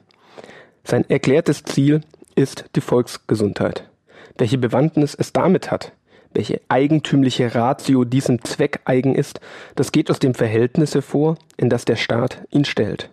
Sein 0.83 1.09
erklärtes 1.09 1.63
Ziel 1.63 2.01
ist 2.35 2.65
die 2.75 2.81
Volksgesundheit. 2.81 3.89
Welche 4.37 4.57
Bewandtnis 4.57 5.15
es 5.15 5.33
damit 5.33 5.71
hat, 5.71 5.91
welche 6.33 6.61
eigentümliche 6.67 7.53
Ratio 7.53 8.03
diesem 8.03 8.43
Zweck 8.43 8.81
eigen 8.85 9.15
ist, 9.15 9.39
das 9.75 9.91
geht 9.91 10.09
aus 10.09 10.19
dem 10.19 10.33
Verhältnis 10.33 10.95
hervor, 10.95 11.37
in 11.57 11.69
das 11.69 11.85
der 11.85 11.95
Staat 11.95 12.43
ihn 12.49 12.65
stellt. 12.65 13.09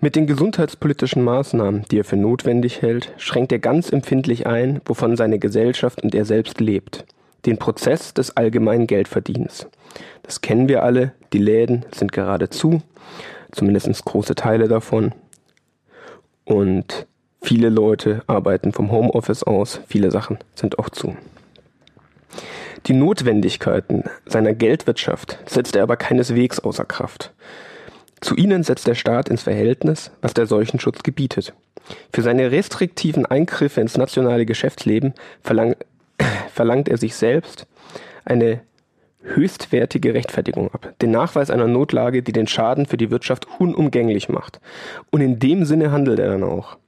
Mit 0.00 0.16
den 0.16 0.26
gesundheitspolitischen 0.26 1.22
Maßnahmen, 1.22 1.84
die 1.90 2.00
er 2.00 2.04
für 2.04 2.16
notwendig 2.16 2.82
hält, 2.82 3.12
schränkt 3.18 3.52
er 3.52 3.60
ganz 3.60 3.90
empfindlich 3.90 4.48
ein, 4.48 4.80
wovon 4.84 5.16
seine 5.16 5.38
Gesellschaft 5.38 6.02
und 6.02 6.12
er 6.14 6.24
selbst 6.24 6.60
lebt. 6.60 7.04
Den 7.46 7.58
Prozess 7.58 8.12
des 8.12 8.36
allgemeinen 8.36 8.88
Geldverdienens. 8.88 9.68
Das 10.24 10.40
kennen 10.40 10.68
wir 10.68 10.82
alle, 10.82 11.12
die 11.32 11.38
Läden 11.38 11.84
sind 11.92 12.10
gerade 12.10 12.48
zu, 12.48 12.82
zumindest 13.52 14.04
große 14.04 14.34
Teile 14.34 14.66
davon. 14.66 15.12
Und 16.44 17.06
viele 17.42 17.68
Leute 17.68 18.22
arbeiten 18.26 18.72
vom 18.72 18.90
Homeoffice 18.90 19.42
aus, 19.42 19.80
viele 19.86 20.10
Sachen 20.10 20.38
sind 20.54 20.78
auch 20.78 20.88
zu. 20.88 21.16
Die 22.86 22.94
Notwendigkeiten 22.94 24.04
seiner 24.26 24.54
Geldwirtschaft 24.54 25.38
setzt 25.46 25.76
er 25.76 25.84
aber 25.84 25.96
keineswegs 25.96 26.58
außer 26.58 26.84
Kraft. 26.84 27.32
Zu 28.20 28.34
ihnen 28.36 28.62
setzt 28.62 28.86
der 28.86 28.94
Staat 28.94 29.28
ins 29.28 29.42
Verhältnis, 29.42 30.10
was 30.20 30.34
der 30.34 30.46
Seuchenschutz 30.46 31.02
gebietet. 31.02 31.54
Für 32.12 32.22
seine 32.22 32.50
restriktiven 32.50 33.26
Eingriffe 33.26 33.80
ins 33.80 33.96
nationale 33.96 34.46
Geschäftsleben 34.46 35.14
verlang, 35.42 35.76
verlangt 36.52 36.88
er 36.88 36.98
sich 36.98 37.14
selbst 37.14 37.66
eine 38.24 38.60
höchstwertige 39.22 40.14
Rechtfertigung 40.14 40.72
ab, 40.72 40.94
den 41.00 41.10
Nachweis 41.12 41.50
einer 41.50 41.68
Notlage, 41.68 42.22
die 42.22 42.32
den 42.32 42.48
Schaden 42.48 42.86
für 42.86 42.96
die 42.96 43.10
Wirtschaft 43.10 43.46
unumgänglich 43.58 44.28
macht. 44.28 44.60
Und 45.10 45.20
in 45.20 45.38
dem 45.38 45.64
Sinne 45.64 45.92
handelt 45.92 46.18
er 46.18 46.30
dann 46.30 46.42
auch. 46.42 46.78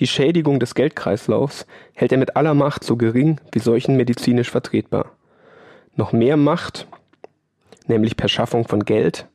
Die 0.00 0.06
Schädigung 0.06 0.58
des 0.58 0.74
Geldkreislaufs 0.74 1.66
hält 1.94 2.12
er 2.12 2.18
mit 2.18 2.36
aller 2.36 2.54
Macht 2.54 2.84
so 2.84 2.96
gering 2.96 3.38
wie 3.52 3.60
solchen 3.60 3.96
medizinisch 3.96 4.50
vertretbar 4.50 5.12
noch 5.96 6.12
mehr 6.12 6.36
Macht, 6.36 6.86
nämlich 7.86 8.16
per 8.16 8.28
Schaffung 8.28 8.66
von 8.66 8.84
Geld, 8.84 9.26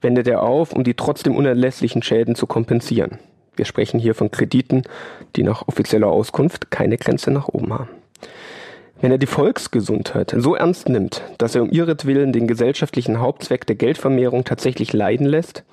wendet 0.00 0.28
er 0.28 0.42
auf, 0.42 0.72
um 0.72 0.84
die 0.84 0.94
trotzdem 0.94 1.34
unerlässlichen 1.34 2.02
Schäden 2.02 2.34
zu 2.34 2.46
kompensieren. 2.46 3.18
Wir 3.56 3.64
sprechen 3.64 3.98
hier 3.98 4.14
von 4.14 4.30
Krediten, 4.30 4.82
die 5.36 5.42
nach 5.42 5.66
offizieller 5.66 6.08
Auskunft 6.08 6.70
keine 6.70 6.98
Grenze 6.98 7.30
nach 7.30 7.48
oben 7.48 7.72
haben. 7.72 7.88
Wenn 9.00 9.12
er 9.12 9.18
die 9.18 9.26
Volksgesundheit 9.26 10.34
so 10.36 10.54
ernst 10.54 10.88
nimmt, 10.88 11.22
dass 11.38 11.54
er 11.54 11.62
um 11.62 11.70
ihretwillen 11.70 12.32
den 12.32 12.46
gesellschaftlichen 12.46 13.20
Hauptzweck 13.20 13.66
der 13.66 13.76
Geldvermehrung 13.76 14.44
tatsächlich 14.44 14.92
leiden 14.92 15.26
lässt, 15.26 15.64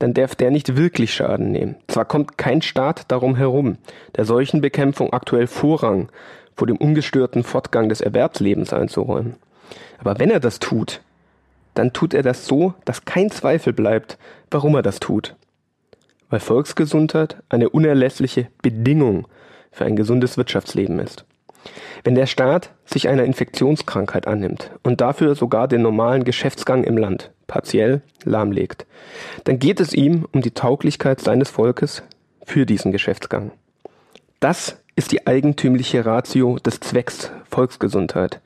dann 0.00 0.14
darf 0.14 0.34
der 0.34 0.50
nicht 0.50 0.76
wirklich 0.76 1.14
Schaden 1.14 1.52
nehmen. 1.52 1.76
Zwar 1.86 2.06
kommt 2.06 2.38
kein 2.38 2.62
Staat 2.62 3.04
darum 3.12 3.36
herum, 3.36 3.76
der 4.16 4.24
Seuchenbekämpfung 4.24 5.12
aktuell 5.12 5.46
Vorrang 5.46 6.08
vor 6.56 6.66
dem 6.66 6.78
ungestörten 6.78 7.44
Fortgang 7.44 7.88
des 7.88 8.00
Erwerbslebens 8.00 8.72
einzuräumen. 8.72 9.36
Aber 9.98 10.18
wenn 10.18 10.30
er 10.30 10.40
das 10.40 10.58
tut, 10.58 11.02
dann 11.74 11.92
tut 11.92 12.14
er 12.14 12.22
das 12.22 12.46
so, 12.46 12.74
dass 12.86 13.04
kein 13.04 13.30
Zweifel 13.30 13.72
bleibt, 13.74 14.18
warum 14.50 14.74
er 14.74 14.82
das 14.82 15.00
tut. 15.00 15.36
Weil 16.30 16.40
Volksgesundheit 16.40 17.36
eine 17.50 17.68
unerlässliche 17.68 18.48
Bedingung 18.62 19.28
für 19.70 19.84
ein 19.84 19.96
gesundes 19.96 20.36
Wirtschaftsleben 20.38 20.98
ist. 20.98 21.26
Wenn 22.04 22.14
der 22.14 22.26
Staat 22.26 22.70
sich 22.84 23.08
einer 23.08 23.24
Infektionskrankheit 23.24 24.26
annimmt 24.26 24.70
und 24.82 25.00
dafür 25.00 25.34
sogar 25.34 25.68
den 25.68 25.82
normalen 25.82 26.24
Geschäftsgang 26.24 26.84
im 26.84 26.96
Land 26.96 27.30
partiell 27.46 28.02
lahmlegt, 28.24 28.86
dann 29.44 29.58
geht 29.58 29.80
es 29.80 29.92
ihm 29.92 30.26
um 30.32 30.40
die 30.40 30.52
Tauglichkeit 30.52 31.20
seines 31.20 31.50
Volkes 31.50 32.02
für 32.44 32.66
diesen 32.66 32.92
Geschäftsgang. 32.92 33.52
Das 34.40 34.78
ist 34.96 35.12
die 35.12 35.26
eigentümliche 35.26 36.06
Ratio 36.06 36.58
des 36.58 36.80
Zwecks 36.80 37.30
Volksgesundheit, 37.50 38.40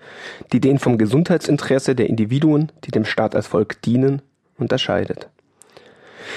die 0.53 0.61
den 0.61 0.79
vom 0.79 0.99
Gesundheitsinteresse 0.99 1.95
der 1.95 2.09
Individuen, 2.09 2.73
die 2.85 2.91
dem 2.91 3.05
Staat 3.05 3.35
als 3.35 3.47
Volk 3.47 3.81
dienen, 3.83 4.23
unterscheidet. 4.59 5.29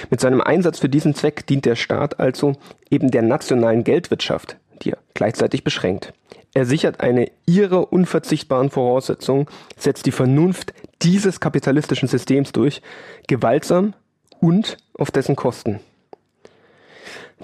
Mit 0.09 0.19
seinem 0.19 0.41
Einsatz 0.41 0.79
für 0.79 0.89
diesen 0.89 1.15
Zweck 1.15 1.47
dient 1.47 1.65
der 1.65 1.75
Staat 1.75 2.19
also 2.19 2.53
eben 2.89 3.11
der 3.11 3.21
nationalen 3.21 3.83
Geldwirtschaft, 3.83 4.57
die 4.81 4.91
er 4.91 4.97
gleichzeitig 5.13 5.63
beschränkt. 5.63 6.13
Er 6.57 6.65
sichert 6.65 7.01
eine 7.01 7.29
ihrer 7.45 7.93
unverzichtbaren 7.93 8.71
Voraussetzungen, 8.71 9.45
setzt 9.77 10.07
die 10.07 10.11
Vernunft 10.11 10.73
dieses 11.03 11.39
kapitalistischen 11.39 12.07
Systems 12.07 12.51
durch, 12.51 12.81
gewaltsam 13.27 13.93
und 14.39 14.77
auf 14.97 15.11
dessen 15.11 15.35
Kosten 15.35 15.81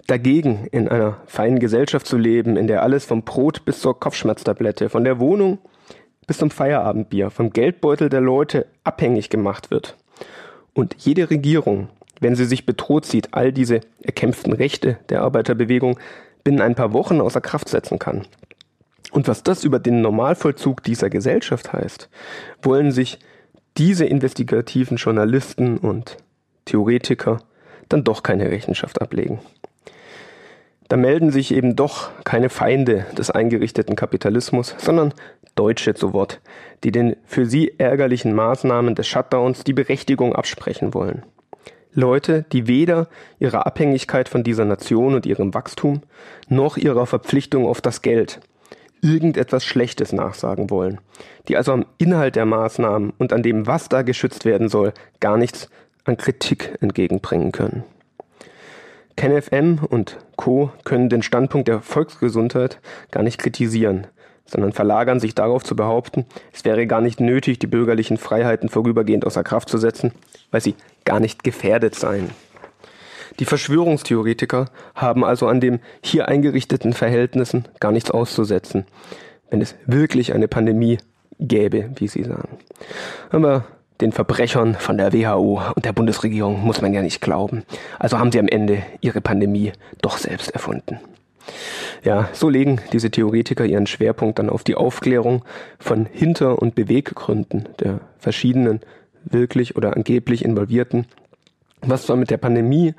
dagegen, 0.08 0.68
in 0.72 0.88
einer 0.88 1.18
feinen 1.28 1.60
Gesellschaft 1.60 2.08
zu 2.08 2.18
leben, 2.18 2.58
in 2.58 2.66
der 2.66 2.82
alles 2.82 3.06
vom 3.06 3.22
Brot 3.22 3.66
bis 3.66 3.82
zur 3.82 4.00
Kopfschmerztablette, 4.00 4.90
von 4.90 5.04
der 5.04 5.20
Wohnung 5.20 5.60
bis 6.26 6.40
zum 6.40 6.50
Feierabendbier, 6.50 7.30
vom 7.30 7.52
Geldbeutel 7.52 8.10
der 8.10 8.22
Leute 8.22 8.66
abhängig 8.84 9.30
gemacht 9.30 9.70
wird. 9.70 9.96
Und 10.74 10.96
jede 10.98 11.30
Regierung, 11.30 11.90
wenn 12.20 12.36
sie 12.36 12.46
sich 12.46 12.66
bedroht 12.66 13.06
sieht, 13.06 13.36
all 13.36 13.54
diese 13.54 13.82
erkämpften 14.02 14.54
Rechte 14.54 14.98
der 15.10 15.22
Arbeiterbewegung 15.22 16.00
binnen 16.44 16.62
ein 16.62 16.74
paar 16.74 16.94
Wochen 16.94 17.22
außer 17.22 17.42
Kraft 17.42 17.70
setzen 17.70 18.00
kann. 18.00 18.26
Und 19.14 19.28
was 19.28 19.44
das 19.44 19.64
über 19.64 19.78
den 19.78 20.02
Normalvollzug 20.02 20.82
dieser 20.82 21.12
Gesellschaft 21.12 21.72
heißt, 21.72 22.10
wollen 22.64 22.92
sich 22.92 23.20
diese 23.78 24.06
investigativen 24.06 24.98
Journalisten 24.98 25.78
und 25.78 26.18
Theoretiker 26.66 27.44
dann 27.90 28.04
doch 28.04 28.24
keine 28.24 28.50
Rechenschaft 28.50 29.02
ablegen. 29.02 29.40
Da 30.90 30.98
melden 30.98 31.32
sich 31.32 31.54
eben 31.54 31.76
doch 31.76 32.10
keine 32.24 32.50
Feinde 32.50 33.06
des 33.16 33.30
eingerichteten 33.30 33.96
Kapitalismus, 33.96 34.76
sondern 34.80 35.14
Deutsche 35.54 35.94
zu 35.94 36.12
Wort, 36.14 36.42
die 36.84 36.92
den 36.92 37.16
für 37.24 37.46
sie 37.46 37.76
ärgerlichen 37.78 38.34
Maßnahmen 38.34 38.96
des 38.96 39.08
Shutdowns 39.08 39.64
die 39.64 39.74
Berechtigung 39.74 40.36
absprechen 40.36 40.96
wollen. 40.96 41.24
Leute, 41.94 42.46
die 42.52 42.66
weder 42.66 43.08
ihrer 43.38 43.68
Abhängigkeit 43.68 44.28
von 44.28 44.44
dieser 44.44 44.66
Nation 44.66 45.14
und 45.14 45.28
ihrem 45.28 45.54
Wachstum 45.54 46.02
noch 46.50 46.78
ihrer 46.78 47.06
Verpflichtung 47.06 47.68
auf 47.68 47.80
das 47.80 48.02
Geld 48.02 48.40
irgendetwas 49.04 49.66
Schlechtes 49.66 50.14
nachsagen 50.14 50.70
wollen, 50.70 51.00
die 51.48 51.58
also 51.58 51.74
am 51.74 51.86
Inhalt 51.98 52.36
der 52.36 52.46
Maßnahmen 52.46 53.12
und 53.18 53.34
an 53.34 53.44
dem, 53.44 53.68
was 53.68 53.90
da 53.90 54.02
geschützt 54.02 54.46
werden 54.46 54.70
soll, 54.70 54.94
gar 55.20 55.38
nichts 55.38 55.70
an 56.06 56.18
Kritik 56.18 56.78
entgegenbringen 56.82 57.52
können. 57.52 57.84
KenFM 59.16 59.80
und 59.88 60.18
Co. 60.38 60.72
können 60.86 61.10
den 61.10 61.22
Standpunkt 61.22 61.68
der 61.68 61.82
Volksgesundheit 61.82 62.80
gar 63.12 63.24
nicht 63.24 63.40
kritisieren, 63.40 64.08
sondern 64.46 64.72
verlagern 64.72 65.20
sich 65.20 65.36
darauf 65.36 65.64
zu 65.64 65.76
behaupten, 65.76 66.26
es 66.52 66.66
wäre 66.66 66.88
gar 66.88 67.02
nicht 67.02 67.20
nötig, 67.20 67.60
die 67.60 67.68
bürgerlichen 67.68 68.18
Freiheiten 68.18 68.70
vorübergehend 68.70 69.26
außer 69.26 69.44
Kraft 69.44 69.70
zu 69.70 69.78
setzen, 69.78 70.14
weil 70.50 70.62
sie 70.62 70.76
gar 71.06 71.20
nicht 71.20 71.44
gefährdet 71.44 71.96
seien. 71.96 72.32
Die 73.40 73.46
Verschwörungstheoretiker 73.46 74.66
haben 74.96 75.24
also 75.24 75.48
an 75.48 75.60
den 75.60 75.80
hier 76.04 76.28
eingerichteten 76.28 76.94
Verhältnissen 76.94 77.66
gar 77.80 77.92
nichts 77.92 78.12
auszusetzen, 78.12 78.86
wenn 79.50 79.62
es 79.62 79.76
wirklich 79.86 80.34
eine 80.34 80.48
Pandemie 80.48 80.98
gäbe, 81.40 81.92
wie 81.96 82.08
sie 82.08 82.24
sagen. 82.24 82.58
Aber 83.32 83.66
den 84.02 84.12
Verbrechern 84.12 84.76
von 84.76 84.98
der 84.98 85.14
WHO 85.14 85.62
und 85.76 85.86
der 85.86 85.94
Bundesregierung 85.94 86.64
muss 86.64 86.82
man 86.82 86.94
ja 86.94 87.02
nicht 87.02 87.22
glauben. 87.22 87.64
Also 88.00 88.20
haben 88.20 88.32
sie 88.32 88.40
am 88.40 88.48
Ende 88.48 88.84
ihre 89.02 89.22
Pandemie 89.22 89.72
doch 90.02 90.18
selbst 90.18 90.52
erfunden. 90.52 91.00
Ja, 92.04 92.30
so 92.34 92.50
legen 92.50 92.82
diese 92.92 93.12
Theoretiker 93.12 93.66
ihren 93.66 93.88
Schwerpunkt 93.88 94.40
dann 94.40 94.50
auf 94.50 94.64
die 94.64 94.76
Aufklärung 94.76 95.44
von 95.80 96.06
Hinter- 96.06 96.62
und 96.62 96.76
Beweggründen 96.76 97.70
der 97.80 98.02
verschiedenen 98.20 98.82
wirklich 99.24 99.76
oder 99.78 99.96
angeblich 99.96 100.44
Involvierten, 100.44 101.06
was 101.86 102.06
zwar 102.06 102.16
mit 102.16 102.30
der 102.30 102.38
Pandemie, 102.38 102.94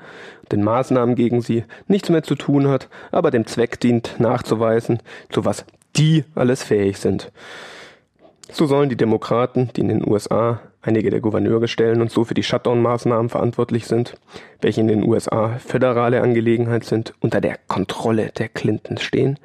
den 0.51 0.63
Maßnahmen 0.63 1.15
gegen 1.15 1.41
sie 1.41 1.63
nichts 1.87 2.09
mehr 2.09 2.23
zu 2.23 2.35
tun 2.35 2.67
hat, 2.67 2.89
aber 3.11 3.31
dem 3.31 3.47
Zweck 3.47 3.79
dient, 3.79 4.15
nachzuweisen, 4.19 4.99
zu 5.29 5.45
was 5.45 5.65
die 5.95 6.23
alles 6.35 6.63
fähig 6.63 6.97
sind. 6.97 7.31
So 8.51 8.65
sollen 8.67 8.89
die 8.89 8.97
Demokraten, 8.97 9.69
die 9.75 9.81
in 9.81 9.87
den 9.87 10.07
USA 10.07 10.59
Einige 10.85 11.09
der 11.09 11.19
Gouverneure 11.19 11.67
stellen 11.67 11.99
und 11.99 12.11
so 12.11 12.25
für 12.25 12.35
die 12.35 12.43
Shutdown-Maßnahmen 12.43 13.29
verantwortlich 13.29 13.87
sind, 13.87 14.13
welche 14.61 14.81
in 14.81 14.87
den 14.87 15.03
USA 15.03 15.57
föderale 15.57 16.21
Angelegenheit 16.21 16.83
sind, 16.83 17.15
unter 17.21 17.41
der 17.41 17.57
Kontrolle 17.67 18.31
der 18.37 18.49
Clintons 18.49 19.01
stehen, 19.01 19.39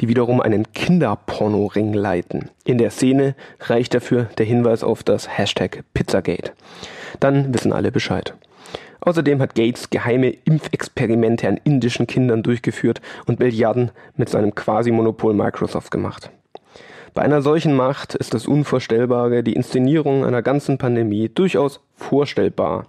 die 0.00 0.08
wiederum 0.08 0.40
einen 0.40 0.72
Kinderpornoring 0.72 1.92
leiten. 1.92 2.50
In 2.64 2.78
der 2.78 2.90
Szene 2.90 3.36
reicht 3.60 3.94
dafür 3.94 4.24
der 4.38 4.46
Hinweis 4.46 4.82
auf 4.82 5.04
das 5.04 5.28
Hashtag 5.38 5.84
Pizzagate. 5.94 6.54
Dann 7.20 7.54
wissen 7.54 7.72
alle 7.72 7.92
Bescheid. 7.92 8.34
Außerdem 9.00 9.40
hat 9.40 9.54
Gates 9.54 9.90
geheime 9.90 10.30
Impfexperimente 10.44 11.48
an 11.48 11.60
indischen 11.64 12.06
Kindern 12.06 12.42
durchgeführt 12.42 13.00
und 13.26 13.40
Milliarden 13.40 13.90
mit 14.16 14.28
seinem 14.28 14.54
Quasi-Monopol 14.54 15.34
Microsoft 15.34 15.90
gemacht. 15.90 16.30
Bei 17.14 17.22
einer 17.22 17.42
solchen 17.42 17.74
Macht 17.74 18.14
ist 18.14 18.34
das 18.34 18.46
Unvorstellbare, 18.46 19.42
die 19.42 19.54
Inszenierung 19.54 20.24
einer 20.24 20.42
ganzen 20.42 20.78
Pandemie, 20.78 21.28
durchaus 21.28 21.80
vorstellbar. 21.96 22.86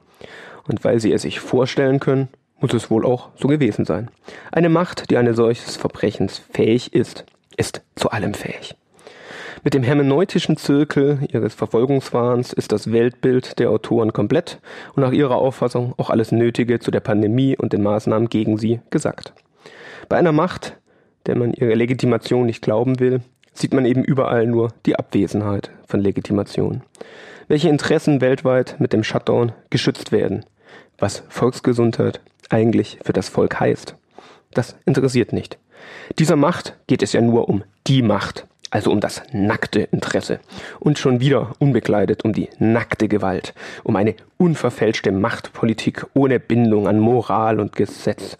Und 0.67 0.83
weil 0.83 0.99
sie 0.99 1.11
es 1.11 1.23
sich 1.23 1.39
vorstellen 1.39 1.99
können, 1.99 2.29
muss 2.59 2.73
es 2.73 2.91
wohl 2.91 3.05
auch 3.05 3.29
so 3.35 3.47
gewesen 3.47 3.85
sein. 3.85 4.11
Eine 4.51 4.69
Macht, 4.69 5.09
die 5.09 5.17
eines 5.17 5.37
solches 5.37 5.75
Verbrechens 5.75 6.37
fähig 6.51 6.93
ist, 6.93 7.25
ist 7.57 7.81
zu 7.95 8.11
allem 8.11 8.35
fähig. 8.35 8.75
Mit 9.63 9.75
dem 9.75 9.83
hermeneutischen 9.83 10.57
Zirkel 10.57 11.19
ihres 11.31 11.53
Verfolgungswahns 11.53 12.51
ist 12.51 12.71
das 12.71 12.91
Weltbild 12.91 13.59
der 13.59 13.69
Autoren 13.69 14.11
komplett 14.11 14.59
und 14.95 15.03
nach 15.03 15.11
ihrer 15.11 15.35
Auffassung 15.35 15.93
auch 15.97 16.09
alles 16.09 16.31
Nötige 16.31 16.79
zu 16.79 16.89
der 16.89 16.99
Pandemie 16.99 17.55
und 17.55 17.71
den 17.71 17.83
Maßnahmen 17.83 18.27
gegen 18.27 18.57
sie 18.57 18.79
gesagt. 18.89 19.33
Bei 20.09 20.17
einer 20.17 20.31
Macht, 20.31 20.77
der 21.27 21.37
man 21.37 21.53
ihre 21.53 21.75
Legitimation 21.75 22.47
nicht 22.47 22.63
glauben 22.63 22.99
will, 22.99 23.21
sieht 23.53 23.71
man 23.71 23.85
eben 23.85 24.03
überall 24.03 24.47
nur 24.47 24.73
die 24.87 24.95
Abwesenheit 24.95 25.69
von 25.85 25.99
Legitimation. 25.99 26.81
Welche 27.47 27.69
Interessen 27.69 28.19
weltweit 28.19 28.79
mit 28.79 28.93
dem 28.93 29.03
Shutdown 29.03 29.51
geschützt 29.69 30.11
werden, 30.11 30.43
was 30.97 31.23
Volksgesundheit 31.29 32.19
eigentlich 32.49 32.97
für 33.03 33.13
das 33.13 33.29
Volk 33.29 33.59
heißt, 33.59 33.95
das 34.55 34.75
interessiert 34.87 35.33
nicht. 35.33 35.59
Dieser 36.17 36.35
Macht 36.35 36.77
geht 36.87 37.03
es 37.03 37.13
ja 37.13 37.21
nur 37.21 37.47
um 37.47 37.63
die 37.85 38.01
Macht, 38.01 38.47
also 38.71 38.89
um 38.89 39.01
das 39.01 39.21
nackte 39.33 39.81
Interesse. 39.81 40.39
Und 40.79 40.97
schon 40.97 41.19
wieder 41.19 41.53
unbekleidet 41.59 42.23
um 42.25 42.33
die 42.33 42.49
nackte 42.57 43.07
Gewalt, 43.07 43.53
um 43.83 43.95
eine 43.95 44.15
unverfälschte 44.37 45.11
Machtpolitik 45.11 46.07
ohne 46.13 46.39
Bindung 46.39 46.87
an 46.87 46.99
Moral 46.99 47.59
und 47.59 47.75
Gesetz. 47.75 48.37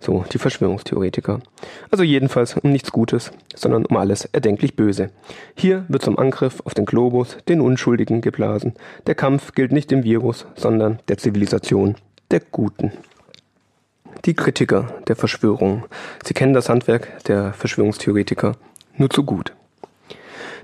So 0.00 0.24
die 0.32 0.38
Verschwörungstheoretiker. 0.38 1.40
Also 1.90 2.04
jedenfalls 2.04 2.56
um 2.56 2.70
nichts 2.70 2.92
Gutes, 2.92 3.30
sondern 3.54 3.86
um 3.86 3.96
alles 3.96 4.26
erdenklich 4.26 4.76
Böse. 4.76 5.10
Hier 5.56 5.84
wird 5.88 6.02
zum 6.02 6.18
Angriff 6.18 6.60
auf 6.64 6.74
den 6.74 6.84
Globus, 6.84 7.38
den 7.48 7.60
Unschuldigen, 7.60 8.20
geblasen. 8.20 8.74
Der 9.06 9.14
Kampf 9.14 9.52
gilt 9.52 9.72
nicht 9.72 9.90
dem 9.90 10.02
Virus, 10.02 10.46
sondern 10.56 10.98
der 11.08 11.18
Zivilisation, 11.18 11.94
der 12.30 12.40
Guten. 12.40 12.92
Die 14.24 14.34
Kritiker 14.34 14.92
der 15.06 15.14
Verschwörung. 15.14 15.84
Sie 16.24 16.34
kennen 16.34 16.52
das 16.52 16.68
Handwerk 16.68 17.24
der 17.24 17.52
Verschwörungstheoretiker 17.52 18.56
nur 18.96 19.10
zu 19.10 19.22
gut. 19.22 19.54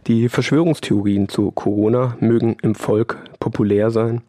Die 0.06 0.28
Verschwörungstheorien 0.28 1.30
zu 1.30 1.50
Corona 1.50 2.18
mögen 2.20 2.58
im 2.60 2.74
Volk 2.74 3.18
populär 3.40 3.90
sein, 3.90 4.20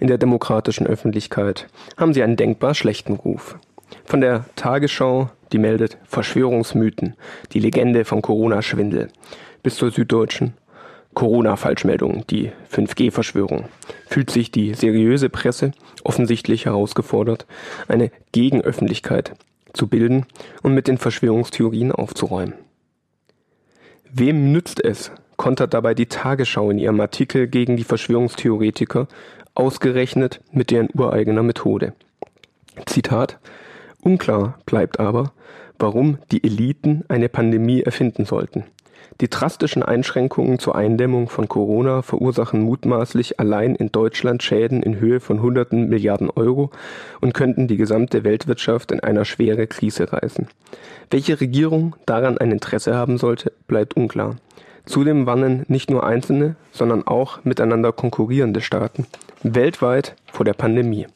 in 0.00 0.08
der 0.08 0.18
demokratischen 0.18 0.88
Öffentlichkeit 0.88 1.68
haben 1.96 2.12
sie 2.14 2.24
einen 2.24 2.34
denkbar 2.34 2.74
schlechten 2.74 3.12
Ruf. 3.12 3.56
Von 4.04 4.20
der 4.20 4.46
Tagesschau, 4.56 5.30
die 5.52 5.58
meldet 5.58 5.98
Verschwörungsmythen, 6.04 7.14
die 7.52 7.60
Legende 7.60 8.04
vom 8.04 8.22
Corona-Schwindel, 8.22 9.08
bis 9.62 9.76
zur 9.76 9.92
Süddeutschen 9.92 10.54
Corona-Falschmeldung, 11.14 12.24
die 12.28 12.50
5G-Verschwörung, 12.72 13.66
fühlt 14.08 14.30
sich 14.30 14.50
die 14.50 14.74
seriöse 14.74 15.28
Presse 15.28 15.70
offensichtlich 16.02 16.66
herausgefordert, 16.66 17.46
eine 17.86 18.10
Gegenöffentlichkeit 18.32 19.34
zu 19.72 19.86
bilden 19.86 20.26
und 20.62 20.74
mit 20.74 20.88
den 20.88 20.98
Verschwörungstheorien 20.98 21.92
aufzuräumen. 21.92 22.54
Wem 24.12 24.50
nützt 24.50 24.84
es, 24.84 25.12
kontert 25.36 25.72
dabei 25.72 25.94
die 25.94 26.06
Tagesschau 26.06 26.70
in 26.70 26.78
ihrem 26.78 27.00
Artikel 27.00 27.46
gegen 27.46 27.76
die 27.76 27.84
Verschwörungstheoretiker, 27.84 29.06
ausgerechnet 29.54 30.40
mit 30.52 30.70
deren 30.70 30.88
ureigener 30.92 31.42
Methode. 31.42 31.92
Zitat 32.86 33.38
Unklar 34.02 34.58
bleibt 34.66 34.98
aber, 34.98 35.32
warum 35.78 36.18
die 36.32 36.42
Eliten 36.42 37.04
eine 37.08 37.28
Pandemie 37.28 37.82
erfinden 37.82 38.24
sollten. 38.24 38.64
Die 39.20 39.28
drastischen 39.28 39.82
Einschränkungen 39.82 40.58
zur 40.58 40.74
Eindämmung 40.74 41.28
von 41.28 41.48
Corona 41.48 42.02
verursachen 42.02 42.62
mutmaßlich 42.62 43.38
allein 43.38 43.74
in 43.74 43.92
Deutschland 43.92 44.42
Schäden 44.42 44.82
in 44.82 44.98
Höhe 44.98 45.20
von 45.20 45.42
hunderten 45.42 45.88
Milliarden 45.88 46.30
Euro 46.30 46.70
und 47.20 47.34
könnten 47.34 47.68
die 47.68 47.76
gesamte 47.76 48.24
Weltwirtschaft 48.24 48.92
in 48.92 49.00
eine 49.00 49.24
schwere 49.24 49.66
Krise 49.66 50.12
reißen. 50.12 50.48
Welche 51.10 51.40
Regierung 51.40 51.96
daran 52.06 52.38
ein 52.38 52.50
Interesse 52.50 52.94
haben 52.94 53.18
sollte, 53.18 53.52
bleibt 53.66 53.94
unklar. 53.94 54.36
Zudem 54.86 55.26
warnen 55.26 55.64
nicht 55.68 55.90
nur 55.90 56.04
einzelne, 56.04 56.56
sondern 56.72 57.06
auch 57.06 57.44
miteinander 57.44 57.92
konkurrierende 57.92 58.60
Staaten 58.60 59.06
weltweit 59.42 60.16
vor 60.32 60.44
der 60.44 60.54
Pandemie. 60.54 61.06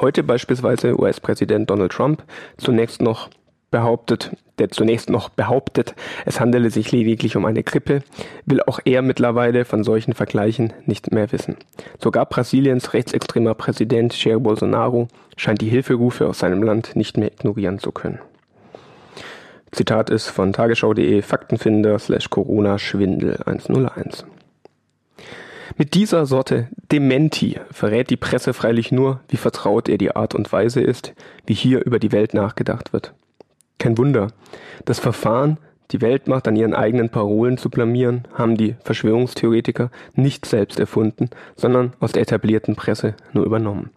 Heute 0.00 0.22
beispielsweise 0.22 0.98
US-Präsident 0.98 1.68
Donald 1.68 1.92
Trump, 1.92 2.22
zunächst 2.56 3.02
noch 3.02 3.28
behauptet, 3.70 4.36
der 4.58 4.68
zunächst 4.68 5.10
noch 5.10 5.28
behauptet, 5.28 5.94
es 6.26 6.40
handele 6.40 6.70
sich 6.70 6.92
lediglich 6.92 7.36
um 7.36 7.44
eine 7.44 7.62
Grippe, 7.62 8.02
will 8.44 8.62
auch 8.62 8.80
er 8.84 9.02
mittlerweile 9.02 9.64
von 9.64 9.84
solchen 9.84 10.12
Vergleichen 10.12 10.72
nicht 10.86 11.12
mehr 11.12 11.32
wissen. 11.32 11.56
Sogar 11.98 12.26
Brasiliens 12.26 12.92
rechtsextremer 12.92 13.54
Präsident 13.54 14.22
Jair 14.22 14.40
Bolsonaro 14.40 15.08
scheint 15.36 15.60
die 15.60 15.68
Hilferufe 15.68 16.28
aus 16.28 16.40
seinem 16.40 16.62
Land 16.62 16.96
nicht 16.96 17.16
mehr 17.16 17.32
ignorieren 17.32 17.78
zu 17.78 17.92
können. 17.92 18.20
Zitat 19.72 20.10
ist 20.10 20.28
von 20.28 20.52
tagesschau.de 20.52 21.22
Faktenfinder 21.22 21.98
slash 21.98 22.28
Corona 22.28 22.78
Schwindel 22.78 23.40
101. 23.46 24.26
Mit 25.76 25.94
dieser 25.94 26.26
Sorte 26.26 26.68
Dementi 26.90 27.58
verrät 27.70 28.10
die 28.10 28.16
Presse 28.16 28.52
freilich 28.52 28.90
nur, 28.90 29.20
wie 29.28 29.36
vertraut 29.36 29.88
er 29.88 29.96
die 29.96 30.14
Art 30.14 30.34
und 30.34 30.52
Weise 30.52 30.80
ist, 30.80 31.14
wie 31.46 31.54
hier 31.54 31.84
über 31.86 31.98
die 31.98 32.12
Welt 32.12 32.34
nachgedacht 32.34 32.92
wird. 32.92 33.14
Kein 33.80 33.96
Wunder. 33.96 34.28
Das 34.84 35.00
Verfahren, 35.00 35.56
die 35.90 36.02
Weltmacht 36.02 36.46
an 36.46 36.54
ihren 36.54 36.74
eigenen 36.74 37.08
Parolen 37.08 37.56
zu 37.56 37.70
blamieren, 37.70 38.28
haben 38.34 38.56
die 38.56 38.76
Verschwörungstheoretiker 38.84 39.90
nicht 40.14 40.44
selbst 40.44 40.78
erfunden, 40.78 41.30
sondern 41.56 41.94
aus 41.98 42.12
der 42.12 42.22
etablierten 42.22 42.76
Presse 42.76 43.14
nur 43.32 43.46
übernommen. 43.46 43.90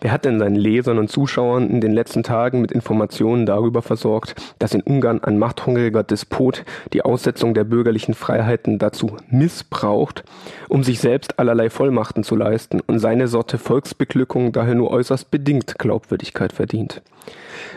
Wer 0.00 0.12
hat 0.12 0.24
denn 0.24 0.38
seinen 0.38 0.54
Lesern 0.54 0.98
und 0.98 1.10
Zuschauern 1.10 1.68
in 1.70 1.80
den 1.80 1.92
letzten 1.92 2.22
Tagen 2.22 2.60
mit 2.60 2.70
Informationen 2.70 3.46
darüber 3.46 3.82
versorgt, 3.82 4.36
dass 4.60 4.72
in 4.72 4.82
Ungarn 4.82 5.24
ein 5.24 5.38
machthungriger 5.38 6.04
Despot 6.04 6.64
die 6.92 7.02
Aussetzung 7.02 7.52
der 7.52 7.64
bürgerlichen 7.64 8.14
Freiheiten 8.14 8.78
dazu 8.78 9.16
missbraucht, 9.28 10.22
um 10.68 10.84
sich 10.84 11.00
selbst 11.00 11.40
allerlei 11.40 11.68
Vollmachten 11.68 12.22
zu 12.22 12.36
leisten 12.36 12.80
und 12.80 13.00
seine 13.00 13.26
Sorte 13.26 13.58
Volksbeglückung 13.58 14.52
daher 14.52 14.76
nur 14.76 14.92
äußerst 14.92 15.32
bedingt 15.32 15.80
Glaubwürdigkeit 15.80 16.52
verdient? 16.52 17.02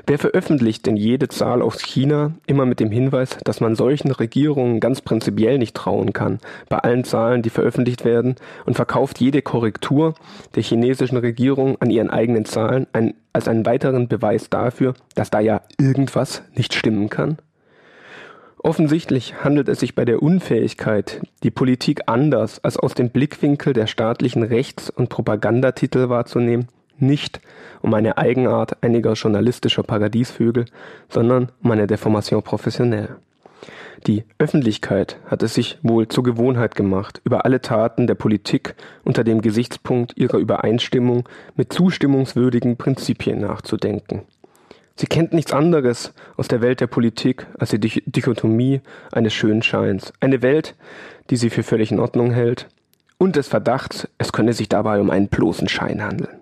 Wer 0.07 0.19
veröffentlicht 0.19 0.85
denn 0.85 0.97
jede 0.97 1.27
Zahl 1.27 1.61
aus 1.61 1.81
China 1.81 2.33
immer 2.47 2.65
mit 2.65 2.79
dem 2.79 2.91
Hinweis, 2.91 3.37
dass 3.43 3.61
man 3.61 3.75
solchen 3.75 4.11
Regierungen 4.11 4.79
ganz 4.79 5.01
prinzipiell 5.01 5.57
nicht 5.57 5.75
trauen 5.75 6.13
kann, 6.13 6.39
bei 6.69 6.77
allen 6.77 7.03
Zahlen, 7.03 7.41
die 7.41 7.49
veröffentlicht 7.49 8.05
werden, 8.05 8.35
und 8.65 8.75
verkauft 8.75 9.19
jede 9.19 9.41
Korrektur 9.41 10.13
der 10.55 10.63
chinesischen 10.63 11.17
Regierung 11.17 11.77
an 11.81 11.89
ihren 11.89 12.09
eigenen 12.11 12.45
Zahlen 12.45 12.87
ein, 12.93 13.13
als 13.33 13.47
einen 13.47 13.65
weiteren 13.65 14.07
Beweis 14.07 14.49
dafür, 14.49 14.93
dass 15.15 15.29
da 15.29 15.39
ja 15.39 15.61
irgendwas 15.79 16.43
nicht 16.55 16.73
stimmen 16.73 17.09
kann? 17.09 17.37
Offensichtlich 18.63 19.43
handelt 19.43 19.69
es 19.69 19.79
sich 19.79 19.95
bei 19.95 20.05
der 20.05 20.21
Unfähigkeit, 20.21 21.21
die 21.41 21.49
Politik 21.49 22.01
anders 22.05 22.63
als 22.63 22.77
aus 22.77 22.93
dem 22.93 23.09
Blickwinkel 23.09 23.73
der 23.73 23.87
staatlichen 23.87 24.43
Rechts- 24.43 24.91
und 24.91 25.09
Propagandatitel 25.09 26.09
wahrzunehmen, 26.09 26.67
nicht 26.99 27.41
um 27.81 27.91
eine 27.95 28.19
Eigenart 28.19 28.83
einiger 28.83 29.13
journalistischer 29.13 29.81
Paradiesvögel, 29.81 30.65
sondern 31.09 31.51
um 31.63 31.71
eine 31.71 31.87
Deformation 31.87 32.43
professionelle. 32.43 33.17
Die 34.07 34.23
Öffentlichkeit 34.39 35.17
hat 35.27 35.43
es 35.43 35.53
sich 35.53 35.77
wohl 35.83 36.07
zur 36.07 36.23
Gewohnheit 36.23 36.75
gemacht, 36.75 37.21
über 37.23 37.45
alle 37.45 37.61
Taten 37.61 38.07
der 38.07 38.15
Politik 38.15 38.75
unter 39.03 39.23
dem 39.23 39.41
Gesichtspunkt 39.41 40.17
ihrer 40.17 40.37
Übereinstimmung 40.37 41.29
mit 41.55 41.71
zustimmungswürdigen 41.71 42.77
Prinzipien 42.77 43.39
nachzudenken. 43.41 44.23
Sie 44.95 45.07
kennt 45.07 45.33
nichts 45.33 45.53
anderes 45.53 46.13
aus 46.37 46.47
der 46.47 46.61
Welt 46.61 46.79
der 46.79 46.87
Politik 46.87 47.47
als 47.57 47.71
die 47.71 47.79
Dichotomie 47.79 48.81
eines 49.11 49.33
schönen 49.33 49.63
Scheins. 49.63 50.13
Eine 50.19 50.41
Welt, 50.41 50.75
die 51.29 51.37
sie 51.37 51.49
für 51.49 51.63
völlig 51.63 51.91
in 51.91 51.99
Ordnung 51.99 52.31
hält 52.31 52.67
und 53.17 53.35
des 53.35 53.47
Verdachts, 53.47 54.07
es 54.17 54.31
könne 54.31 54.53
sich 54.53 54.69
dabei 54.69 54.99
um 54.99 55.09
einen 55.09 55.27
bloßen 55.27 55.69
Schein 55.69 56.03
handeln. 56.03 56.41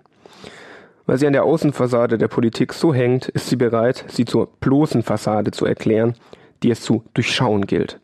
Weil 1.06 1.18
sie 1.18 1.26
an 1.26 1.32
der 1.32 1.44
Außenfassade 1.44 2.18
der 2.18 2.28
Politik 2.28 2.72
so 2.72 2.94
hängt, 2.94 3.28
ist 3.28 3.48
sie 3.48 3.56
bereit, 3.56 4.04
sie 4.08 4.24
zur 4.24 4.48
bloßen 4.60 5.02
Fassade 5.02 5.50
zu 5.50 5.66
erklären, 5.66 6.14
die 6.62 6.70
es 6.70 6.80
zu 6.80 7.04
durchschauen 7.14 7.66
gilt. 7.66 8.00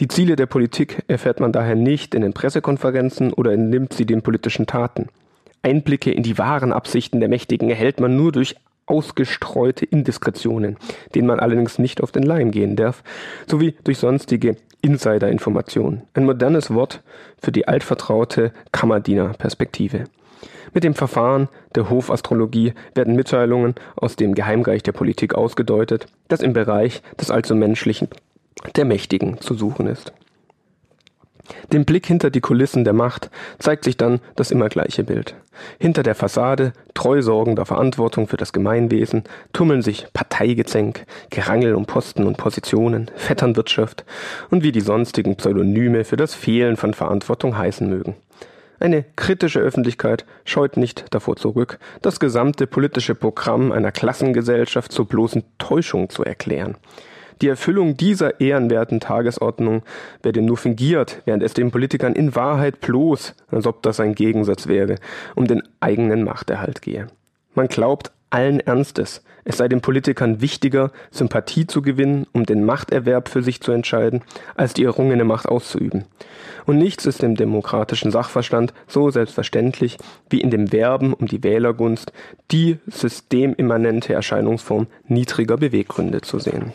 Die 0.00 0.08
Ziele 0.08 0.36
der 0.36 0.46
Politik 0.46 1.02
erfährt 1.06 1.40
man 1.40 1.52
daher 1.52 1.74
nicht 1.74 2.14
in 2.14 2.22
den 2.22 2.32
Pressekonferenzen 2.32 3.32
oder 3.32 3.52
entnimmt 3.52 3.92
sie 3.92 4.06
den 4.06 4.22
politischen 4.22 4.66
Taten. 4.66 5.08
Einblicke 5.62 6.10
in 6.10 6.22
die 6.22 6.38
wahren 6.38 6.72
Absichten 6.72 7.20
der 7.20 7.28
Mächtigen 7.28 7.68
erhält 7.68 8.00
man 8.00 8.16
nur 8.16 8.32
durch 8.32 8.56
ausgestreute 8.86 9.84
Indiskretionen, 9.84 10.76
denen 11.14 11.28
man 11.28 11.40
allerdings 11.40 11.78
nicht 11.78 12.02
auf 12.02 12.10
den 12.10 12.24
Leim 12.24 12.50
gehen 12.50 12.74
darf, 12.74 13.04
sowie 13.46 13.74
durch 13.84 13.98
sonstige 13.98 14.56
Insider-Informationen. 14.80 16.02
Ein 16.14 16.24
modernes 16.24 16.74
Wort 16.74 17.02
für 17.40 17.52
die 17.52 17.68
altvertraute 17.68 18.52
Kammerdiener-Perspektive. 18.72 20.04
Mit 20.74 20.84
dem 20.84 20.94
Verfahren 20.94 21.48
der 21.74 21.90
Hofastrologie 21.90 22.72
werden 22.94 23.14
Mitteilungen 23.14 23.74
aus 23.96 24.16
dem 24.16 24.34
Geheimreich 24.34 24.82
der 24.82 24.92
Politik 24.92 25.34
ausgedeutet, 25.34 26.06
das 26.28 26.40
im 26.40 26.52
Bereich 26.52 27.02
des 27.20 27.30
allzu 27.30 27.54
menschlichen 27.54 28.08
der 28.76 28.84
Mächtigen 28.84 29.40
zu 29.40 29.54
suchen 29.54 29.86
ist. 29.86 30.12
Dem 31.72 31.84
Blick 31.84 32.06
hinter 32.06 32.30
die 32.30 32.40
Kulissen 32.40 32.84
der 32.84 32.92
Macht 32.92 33.30
zeigt 33.58 33.84
sich 33.84 33.96
dann 33.96 34.20
das 34.36 34.50
immer 34.50 34.68
gleiche 34.68 35.04
Bild. 35.04 35.34
Hinter 35.78 36.02
der 36.02 36.14
Fassade 36.14 36.72
treu 36.94 37.20
sorgender 37.20 37.66
Verantwortung 37.66 38.28
für 38.28 38.36
das 38.36 38.52
Gemeinwesen 38.52 39.24
tummeln 39.52 39.82
sich 39.82 40.06
Parteigezänk, 40.12 41.04
Gerangel 41.30 41.74
um 41.74 41.84
Posten 41.86 42.26
und 42.26 42.36
Positionen, 42.36 43.10
Vetternwirtschaft 43.16 44.04
und 44.50 44.62
wie 44.62 44.72
die 44.72 44.80
sonstigen 44.80 45.36
Pseudonyme 45.36 46.04
für 46.04 46.16
das 46.16 46.34
Fehlen 46.34 46.76
von 46.76 46.94
Verantwortung 46.94 47.58
heißen 47.58 47.88
mögen. 47.88 48.14
Eine 48.82 49.04
kritische 49.14 49.60
Öffentlichkeit 49.60 50.26
scheut 50.44 50.76
nicht 50.76 51.04
davor 51.14 51.36
zurück, 51.36 51.78
das 52.00 52.18
gesamte 52.18 52.66
politische 52.66 53.14
Programm 53.14 53.70
einer 53.70 53.92
Klassengesellschaft 53.92 54.90
zur 54.90 55.06
bloßen 55.06 55.44
Täuschung 55.58 56.10
zu 56.10 56.24
erklären. 56.24 56.76
Die 57.40 57.46
Erfüllung 57.46 57.96
dieser 57.96 58.40
ehrenwerten 58.40 58.98
Tagesordnung 58.98 59.84
werde 60.24 60.42
nur 60.42 60.56
fingiert, 60.56 61.22
während 61.26 61.44
es 61.44 61.54
den 61.54 61.70
Politikern 61.70 62.14
in 62.14 62.34
Wahrheit 62.34 62.80
bloß, 62.80 63.36
als 63.52 63.68
ob 63.68 63.84
das 63.84 64.00
ein 64.00 64.16
Gegensatz 64.16 64.66
wäre, 64.66 64.96
um 65.36 65.46
den 65.46 65.62
eigenen 65.78 66.24
Machterhalt 66.24 66.82
gehe. 66.82 67.06
Man 67.54 67.68
glaubt 67.68 68.10
allen 68.32 68.60
Ernstes, 68.60 69.22
es 69.44 69.56
sei 69.56 69.68
den 69.68 69.80
Politikern 69.80 70.40
wichtiger, 70.40 70.92
Sympathie 71.10 71.66
zu 71.66 71.82
gewinnen, 71.82 72.26
um 72.32 72.46
den 72.46 72.64
Machterwerb 72.64 73.28
für 73.28 73.42
sich 73.42 73.60
zu 73.60 73.72
entscheiden, 73.72 74.22
als 74.54 74.72
die 74.74 74.84
errungene 74.84 75.24
Macht 75.24 75.46
auszuüben. 75.46 76.04
Und 76.64 76.78
nichts 76.78 77.06
ist 77.06 77.22
im 77.22 77.34
demokratischen 77.34 78.12
Sachverstand 78.12 78.72
so 78.86 79.10
selbstverständlich 79.10 79.98
wie 80.30 80.40
in 80.40 80.50
dem 80.50 80.72
Werben 80.72 81.12
um 81.12 81.26
die 81.26 81.42
Wählergunst, 81.42 82.12
die 82.50 82.78
systemimmanente 82.86 84.12
Erscheinungsform 84.12 84.86
niedriger 85.08 85.56
Beweggründe 85.56 86.20
zu 86.20 86.38
sehen. 86.38 86.72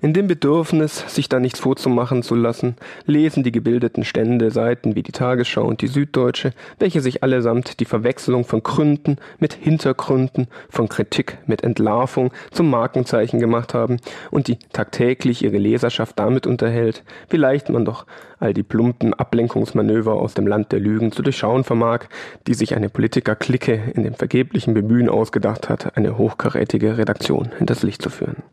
In 0.00 0.12
dem 0.12 0.28
Bedürfnis, 0.28 1.04
sich 1.12 1.28
da 1.28 1.40
nichts 1.40 1.58
vorzumachen 1.58 2.22
zu 2.22 2.36
lassen, 2.36 2.76
lesen 3.06 3.42
die 3.42 3.50
gebildeten 3.50 4.04
Stände 4.04 4.52
Seiten 4.52 4.94
wie 4.94 5.02
die 5.02 5.10
Tagesschau 5.10 5.64
und 5.64 5.82
die 5.82 5.88
Süddeutsche, 5.88 6.52
welche 6.78 7.00
sich 7.00 7.24
allesamt 7.24 7.80
die 7.80 7.84
Verwechslung 7.84 8.44
von 8.44 8.62
Gründen 8.62 9.16
mit 9.40 9.54
Hintergründen, 9.54 10.46
von 10.68 10.88
Kritik 10.88 11.38
mit 11.46 11.64
Entlarvung 11.64 12.32
zum 12.52 12.70
Markenzeichen 12.70 13.40
gemacht 13.40 13.74
haben 13.74 13.96
und 14.30 14.46
die 14.46 14.60
tagtäglich 14.72 15.42
ihre 15.42 15.58
Leserschaft 15.58 16.16
damit 16.16 16.46
unterhält, 16.46 17.02
wie 17.28 17.36
leicht 17.36 17.68
man 17.68 17.84
doch 17.84 18.06
all 18.38 18.54
die 18.54 18.62
plumpen 18.62 19.14
Ablenkungsmanöver 19.14 20.12
aus 20.14 20.34
dem 20.34 20.46
Land 20.46 20.70
der 20.70 20.78
Lügen 20.78 21.10
zu 21.10 21.22
durchschauen 21.22 21.64
vermag, 21.64 22.04
die 22.46 22.54
sich 22.54 22.76
eine 22.76 22.88
Politikerklicke 22.88 23.92
in 23.94 24.04
dem 24.04 24.14
vergeblichen 24.14 24.74
Bemühen 24.74 25.08
ausgedacht 25.08 25.68
hat, 25.68 25.96
eine 25.96 26.18
hochkarätige 26.18 26.98
Redaktion 26.98 27.50
hinters 27.58 27.82
Licht 27.82 28.00
zu 28.00 28.10
führen. 28.10 28.44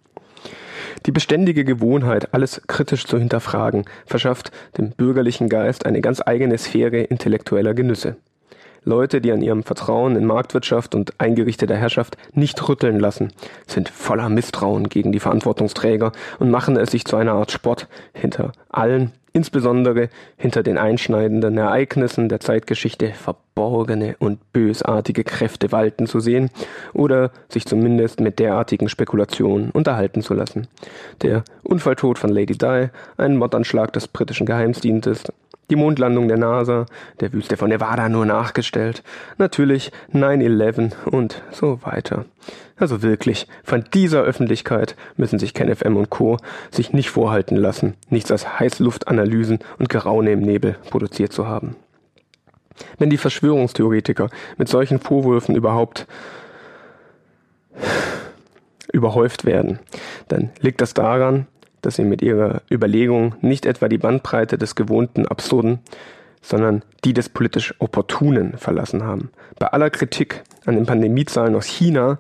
Die 1.06 1.12
beständige 1.12 1.64
Gewohnheit, 1.64 2.34
alles 2.34 2.62
kritisch 2.68 3.06
zu 3.06 3.20
hinterfragen, 3.20 3.86
verschafft 4.08 4.52
dem 4.78 4.90
bürgerlichen 4.90 5.50
Geist 5.50 5.86
eine 5.86 6.02
ganz 6.02 6.22
eigene 6.26 6.58
Sphäre 6.58 7.02
intellektueller 7.02 7.76
Genüsse. 7.76 8.16
Leute, 8.84 9.22
die 9.22 9.32
an 9.32 9.42
ihrem 9.42 9.64
Vertrauen 9.64 10.16
in 10.16 10.26
Marktwirtschaft 10.26 10.94
und 10.96 11.20
eingerichteter 11.20 11.76
Herrschaft 11.76 12.18
nicht 12.34 12.68
rütteln 12.70 13.00
lassen, 13.00 13.34
sind 13.68 13.90
voller 13.90 14.30
Misstrauen 14.30 14.90
gegen 14.90 15.12
die 15.12 15.20
Verantwortungsträger 15.20 16.12
und 16.40 16.52
machen 16.52 16.78
es 16.78 16.92
sich 16.92 17.06
zu 17.06 17.16
einer 17.18 17.34
Art 17.34 17.52
Sport, 17.52 17.88
hinter 18.14 18.52
allen 18.70 19.12
insbesondere 19.36 20.08
hinter 20.38 20.64
den 20.64 20.78
einschneidenden 20.78 21.58
Ereignissen 21.58 22.30
der 22.30 22.40
Zeitgeschichte 22.40 23.12
verborgene 23.12 24.16
und 24.18 24.54
bösartige 24.54 25.26
Kräfte 25.26 25.74
walten 25.74 26.08
zu 26.08 26.22
sehen 26.22 26.50
oder 26.94 27.32
sich 27.50 27.66
zumindest 27.66 28.22
mit 28.22 28.40
derartigen 28.40 28.88
Spekulationen 28.88 29.72
unterhalten 29.72 30.22
zu 30.22 30.34
lassen. 30.34 30.68
Der 31.22 31.44
Unfalltod 31.64 32.18
von 32.18 32.30
Lady 32.30 32.58
Di, 32.58 32.88
ein 33.18 33.36
Mordanschlag 33.36 33.92
des 33.92 34.08
britischen 34.08 34.46
Geheimdienstes, 34.46 35.24
die 35.70 35.76
Mondlandung 35.76 36.28
der 36.28 36.38
NASA, 36.38 36.86
der 37.20 37.34
Wüste 37.34 37.58
von 37.58 37.70
Nevada 37.70 38.10
nur 38.10 38.26
nachgestellt, 38.26 39.04
natürlich 39.38 39.92
9-11 40.14 40.94
und 41.06 41.42
so 41.52 41.80
weiter. 41.84 42.26
Also 42.78 43.02
wirklich, 43.02 43.48
von 43.64 43.86
dieser 43.94 44.22
Öffentlichkeit 44.24 44.96
müssen 45.16 45.40
sich 45.40 45.54
KenFM 45.54 45.96
und 45.96 46.10
Co. 46.10 46.38
sich 46.72 46.92
nicht 46.92 47.10
vorhalten 47.10 47.56
lassen, 47.56 47.96
nichts 48.10 48.32
als 48.32 48.60
Heißluftanalysen 48.60 49.60
und 49.80 49.90
Geraune 49.90 50.32
im 50.32 50.42
Nebel 50.42 50.76
produziert 50.90 51.32
zu 51.32 51.48
haben. 51.48 51.76
Wenn 52.98 53.10
die 53.10 53.18
Verschwörungstheoretiker 53.18 54.30
mit 54.58 54.68
solchen 54.68 55.00
Vorwürfen 55.00 55.56
überhaupt 55.56 56.08
überhäuft 58.92 59.46
werden, 59.46 59.80
dann 60.28 60.52
liegt 60.60 60.82
das 60.82 60.94
daran, 60.94 61.48
dass 61.86 61.96
sie 61.98 62.04
mit 62.04 62.22
ihrer 62.22 62.62
Überlegung 62.72 63.36
nicht 63.42 63.66
etwa 63.66 63.88
die 63.88 64.00
Bandbreite 64.00 64.58
des 64.58 64.76
gewohnten 64.76 65.28
Absurden, 65.28 65.80
sondern 66.42 66.84
die 67.04 67.14
des 67.14 67.30
politisch 67.30 67.76
Opportunen 67.80 68.58
verlassen 68.58 69.04
haben. 69.04 69.30
Bei 69.60 69.68
aller 69.68 69.90
Kritik 69.90 70.44
an 70.66 70.76
den 70.76 70.86
Pandemiezahlen 70.86 71.56
aus 71.56 71.66
China 71.66 72.20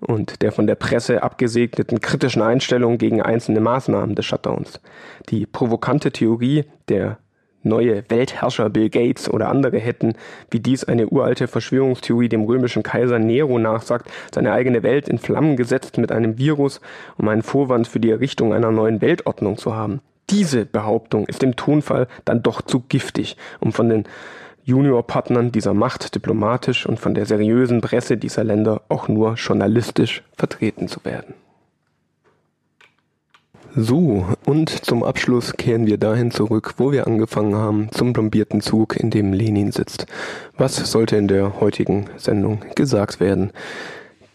und 0.00 0.42
der 0.42 0.52
von 0.52 0.66
der 0.66 0.74
Presse 0.74 1.22
abgesegneten 1.22 2.00
kritischen 2.00 2.42
Einstellung 2.42 2.98
gegen 2.98 3.22
einzelne 3.22 3.60
Maßnahmen 3.60 4.14
des 4.16 4.26
Shutdowns. 4.26 4.80
Die 5.28 5.46
provokante 5.46 6.10
Theorie 6.10 6.64
der 6.88 7.18
neue 7.64 8.04
Weltherrscher 8.08 8.70
Bill 8.70 8.90
Gates 8.90 9.28
oder 9.28 9.48
andere 9.48 9.78
hätten, 9.78 10.14
wie 10.50 10.60
dies 10.60 10.84
eine 10.84 11.08
uralte 11.08 11.48
Verschwörungstheorie 11.48 12.28
dem 12.28 12.44
römischen 12.44 12.82
Kaiser 12.82 13.18
Nero 13.18 13.58
nachsagt, 13.58 14.10
seine 14.32 14.52
eigene 14.52 14.82
Welt 14.82 15.08
in 15.08 15.18
Flammen 15.18 15.56
gesetzt 15.56 15.98
mit 15.98 16.12
einem 16.12 16.38
Virus, 16.38 16.80
um 17.16 17.28
einen 17.28 17.42
Vorwand 17.42 17.88
für 17.88 18.00
die 18.00 18.10
Errichtung 18.10 18.52
einer 18.52 18.70
neuen 18.70 19.00
Weltordnung 19.00 19.56
zu 19.56 19.74
haben. 19.74 20.00
Diese 20.30 20.64
Behauptung 20.64 21.26
ist 21.26 21.42
im 21.42 21.56
Tonfall 21.56 22.08
dann 22.24 22.42
doch 22.42 22.62
zu 22.62 22.80
giftig, 22.88 23.36
um 23.60 23.72
von 23.72 23.88
den 23.88 24.04
Juniorpartnern 24.64 25.52
dieser 25.52 25.74
Macht 25.74 26.14
diplomatisch 26.14 26.86
und 26.86 26.98
von 26.98 27.14
der 27.14 27.26
seriösen 27.26 27.82
Presse 27.82 28.16
dieser 28.16 28.44
Länder 28.44 28.82
auch 28.88 29.08
nur 29.08 29.34
journalistisch 29.34 30.22
vertreten 30.36 30.88
zu 30.88 31.04
werden. 31.04 31.34
So, 33.76 34.24
und 34.46 34.70
zum 34.70 35.02
Abschluss 35.02 35.54
kehren 35.54 35.88
wir 35.88 35.98
dahin 35.98 36.30
zurück, 36.30 36.74
wo 36.76 36.92
wir 36.92 37.08
angefangen 37.08 37.56
haben, 37.56 37.88
zum 37.90 38.12
plombierten 38.12 38.60
Zug, 38.60 38.94
in 38.94 39.10
dem 39.10 39.32
Lenin 39.32 39.72
sitzt. 39.72 40.06
Was 40.56 40.76
sollte 40.76 41.16
in 41.16 41.26
der 41.26 41.58
heutigen 41.58 42.06
Sendung 42.16 42.60
gesagt 42.76 43.18
werden? 43.18 43.50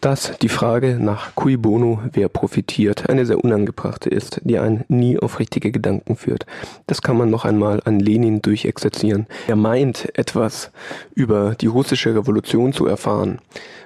Dass 0.02 0.36
die 0.42 0.50
Frage 0.50 0.98
nach 1.00 1.34
cui 1.36 1.56
bono, 1.56 2.02
wer 2.12 2.28
profitiert, 2.28 3.08
eine 3.08 3.24
sehr 3.24 3.42
unangebrachte 3.42 4.10
ist, 4.10 4.42
die 4.44 4.58
einen 4.58 4.84
nie 4.88 5.18
auf 5.18 5.38
richtige 5.38 5.70
Gedanken 5.70 6.16
führt. 6.16 6.44
Das 6.86 7.00
kann 7.00 7.16
man 7.16 7.30
noch 7.30 7.46
einmal 7.46 7.80
an 7.86 7.98
Lenin 7.98 8.42
durchexerzieren. 8.42 9.26
Er 9.48 9.56
meint, 9.56 10.18
etwas 10.18 10.70
über 11.14 11.54
die 11.54 11.66
russische 11.66 12.14
Revolution 12.14 12.74
zu 12.74 12.84
erfahren, 12.84 13.38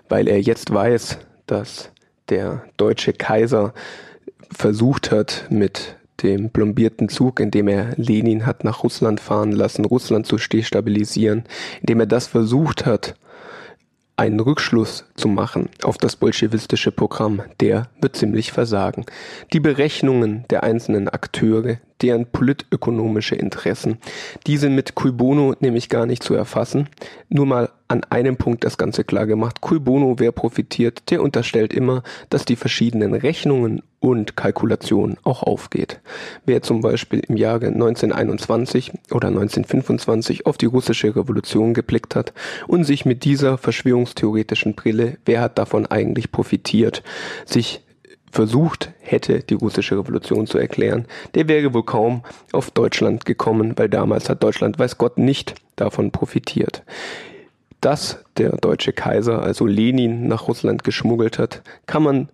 weil 0.09 0.27
er 0.27 0.41
jetzt 0.41 0.75
weiß, 0.75 1.19
dass 1.47 1.93
der 2.29 2.65
deutsche 2.77 3.13
Kaiser 3.13 3.73
versucht 4.55 5.11
hat, 5.11 5.47
mit 5.51 5.97
dem 6.23 6.51
plombierten 6.51 7.09
Zug, 7.09 7.41
in 7.41 7.51
dem 7.51 7.69
er 7.69 7.93
Lenin 7.97 8.47
hat 8.47 8.65
nach 8.65 8.83
Russland 8.83 9.21
fahren 9.21 9.53
lassen, 9.53 9.85
Russland 9.85 10.27
zu 10.27 10.37
destabilisieren, 10.37 11.45
indem 11.81 12.01
er 12.01 12.07
das 12.07 12.27
versucht 12.27 12.87
hat, 12.87 13.17
einen 14.17 14.39
Rückschluss 14.39 15.07
zu 15.17 15.29
machen 15.29 15.69
auf 15.83 15.99
das 15.99 16.17
bolschewistische 16.17 16.93
Programm, 16.93 17.43
der 17.61 17.89
wird 18.01 18.17
ziemlich 18.17 18.53
versagen. 18.53 19.05
Die 19.53 19.61
Berechnungen 19.61 20.45
der 20.51 20.63
einzelnen 20.63 21.09
Akteure, 21.09 21.79
deren 22.03 22.27
politökonomische 22.27 23.35
Interessen, 23.35 23.99
die 24.47 24.57
sind 24.57 24.75
mit 24.75 24.95
Cui 24.95 25.13
Bono 25.13 25.55
nämlich 25.61 25.89
gar 25.89 26.07
nicht 26.07 26.23
zu 26.23 26.35
erfassen. 26.35 26.89
Nur 27.29 27.47
mal 27.47 27.71
an 27.87 28.03
einem 28.05 28.37
Punkt 28.37 28.65
das 28.65 28.79
Ganze 28.79 29.05
klar 29.05 29.27
gemacht. 29.27 29.61
Cui 29.61 29.79
Bono, 29.79 30.19
wer 30.19 30.33
profitiert, 30.33 31.11
der 31.11 31.23
unterstellt 31.23 31.73
immer, 31.73 32.03
dass 32.31 32.45
die 32.45 32.57
verschiedenen 32.57 33.15
Rechnungen 33.15 33.83
und 34.01 34.37
Kalkulationen 34.37 35.17
auch 35.23 35.43
aufgeht. 35.43 36.01
Wer 36.45 36.63
zum 36.63 36.81
Beispiel 36.81 37.21
im 37.21 37.37
Jahre 37.37 37.67
1921 37.69 38.93
oder 39.11 39.29
1925 39.29 40.47
auf 40.47 40.59
die 40.59 40.67
russische 40.67 41.15
Revolution 41.15 41.73
geblickt 41.73 42.17
hat 42.17 42.33
und 42.67 42.85
sich 42.85 43.05
mit 43.05 43.25
dieser 43.25 43.59
verschwörungstheoretischen 43.59 44.75
Brille, 44.75 45.19
wer 45.25 45.41
hat 45.41 45.59
davon 45.59 45.87
eigentlich 45.87 46.33
profitiert, 46.33 47.03
sich 47.47 47.84
versucht 48.35 48.91
hätte, 49.01 49.41
die 49.41 49.55
russische 49.55 49.97
Revolution 49.97 50.47
zu 50.47 50.59
erklären, 50.59 51.07
der 51.35 51.49
wäre 51.49 51.73
wohl 51.73 51.85
kaum 51.85 52.23
auf 52.53 52.71
Deutschland 52.71 53.25
gekommen, 53.25 53.75
weil 53.77 53.89
damals 53.89 54.29
hat 54.29 54.43
Deutschland, 54.43 54.79
weiß 54.79 54.99
Gott, 54.99 55.19
nicht 55.19 55.55
davon 55.77 56.11
profitiert. 56.11 56.83
Dass 57.81 58.25
der 58.37 58.57
deutsche 58.57 58.93
Kaiser, 58.93 59.43
also 59.43 59.67
Lenin, 59.67 60.27
nach 60.27 60.49
Russland 60.49 60.83
geschmuggelt 60.85 61.39
hat, 61.39 61.63
kann 61.87 62.03
man, 62.03 62.29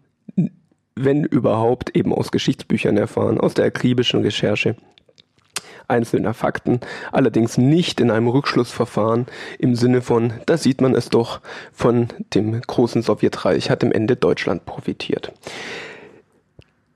wenn 0.95 1.25
überhaupt, 1.25 1.95
eben 1.95 2.15
aus 2.15 2.31
Geschichtsbüchern 2.31 2.97
erfahren, 2.97 3.39
aus 3.39 3.55
der 3.55 3.67
akribischen 3.67 4.23
Recherche 4.23 4.77
einzelner 5.89 6.33
Fakten, 6.33 6.81
allerdings 7.13 7.59
nicht 7.59 8.01
in 8.01 8.11
einem 8.11 8.29
Rückschlussverfahren 8.29 9.27
im 9.59 9.75
Sinne 9.75 10.01
von, 10.01 10.33
da 10.47 10.57
sieht 10.57 10.81
man 10.81 10.95
es 10.95 11.11
doch, 11.11 11.41
von 11.73 12.09
dem 12.33 12.61
großen 12.61 13.03
Sowjetreich 13.03 13.71
hat 13.71 13.83
im 13.83 13.93
Ende 13.93 14.17
Deutschland 14.17 14.65
profitiert. 14.65 15.33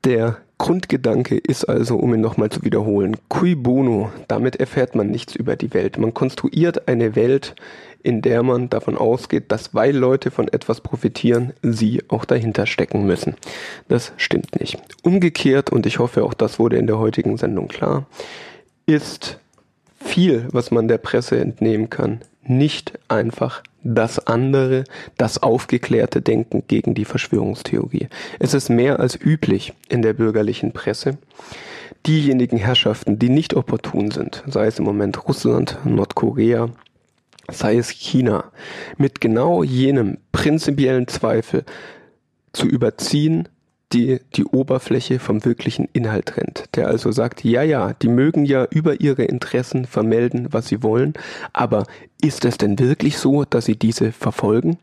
Der 0.05 0.37
Grundgedanke 0.59 1.35
ist 1.35 1.65
also, 1.65 1.97
um 1.97 2.13
ihn 2.13 2.21
nochmal 2.21 2.51
zu 2.51 2.63
wiederholen, 2.63 3.17
cui 3.27 3.55
bono, 3.55 4.11
damit 4.27 4.55
erfährt 4.55 4.93
man 4.93 5.09
nichts 5.09 5.35
über 5.35 5.55
die 5.55 5.73
Welt. 5.73 5.97
Man 5.97 6.13
konstruiert 6.13 6.87
eine 6.87 7.15
Welt, 7.15 7.55
in 8.03 8.21
der 8.21 8.43
man 8.43 8.69
davon 8.69 8.99
ausgeht, 8.99 9.45
dass 9.51 9.73
weil 9.73 9.97
Leute 9.97 10.29
von 10.29 10.47
etwas 10.47 10.81
profitieren, 10.81 11.53
sie 11.63 12.03
auch 12.07 12.23
dahinter 12.23 12.67
stecken 12.67 13.07
müssen. 13.07 13.33
Das 13.87 14.13
stimmt 14.17 14.59
nicht. 14.59 14.77
Umgekehrt, 15.01 15.71
und 15.71 15.87
ich 15.87 15.97
hoffe 15.97 16.23
auch 16.23 16.35
das 16.35 16.59
wurde 16.59 16.77
in 16.77 16.85
der 16.85 16.99
heutigen 16.99 17.37
Sendung 17.37 17.67
klar, 17.67 18.05
ist 18.85 19.39
viel, 19.99 20.47
was 20.51 20.69
man 20.69 20.87
der 20.87 20.99
Presse 20.99 21.39
entnehmen 21.39 21.89
kann, 21.89 22.21
nicht 22.43 22.93
einfach 23.07 23.63
das 23.85 24.27
andere, 24.27 24.83
das 25.17 25.41
aufgeklärte 25.41 26.21
Denken 26.21 26.63
gegen 26.67 26.95
die 26.95 27.05
Verschwörungstheorie. 27.05 28.09
Es 28.39 28.53
ist 28.53 28.69
mehr 28.69 28.99
als 28.99 29.15
üblich 29.15 29.73
in 29.87 30.01
der 30.01 30.13
bürgerlichen 30.13 30.73
Presse, 30.73 31.17
diejenigen 32.05 32.57
Herrschaften, 32.57 33.19
die 33.19 33.29
nicht 33.29 33.53
opportun 33.53 34.11
sind, 34.11 34.43
sei 34.47 34.65
es 34.65 34.79
im 34.79 34.85
Moment 34.85 35.27
Russland, 35.27 35.77
Nordkorea, 35.85 36.69
sei 37.49 37.77
es 37.77 37.89
China, 37.89 38.51
mit 38.97 39.21
genau 39.21 39.63
jenem 39.63 40.17
prinzipiellen 40.31 41.07
Zweifel 41.07 41.63
zu 42.53 42.67
überziehen, 42.67 43.47
die 43.93 44.19
die 44.35 44.45
Oberfläche 44.45 45.19
vom 45.19 45.45
wirklichen 45.45 45.87
Inhalt 45.93 46.27
trennt. 46.27 46.65
Der 46.75 46.87
also 46.87 47.11
sagt, 47.11 47.43
ja, 47.43 47.63
ja, 47.63 47.93
die 47.93 48.07
mögen 48.07 48.45
ja 48.45 48.65
über 48.69 48.99
ihre 49.01 49.23
Interessen 49.23 49.85
vermelden, 49.85 50.47
was 50.51 50.67
sie 50.67 50.83
wollen, 50.83 51.13
aber 51.53 51.85
ist 52.21 52.45
es 52.45 52.57
denn 52.57 52.79
wirklich 52.79 53.17
so, 53.17 53.45
dass 53.45 53.65
sie 53.65 53.75
diese 53.75 54.11
verfolgen? 54.11 54.77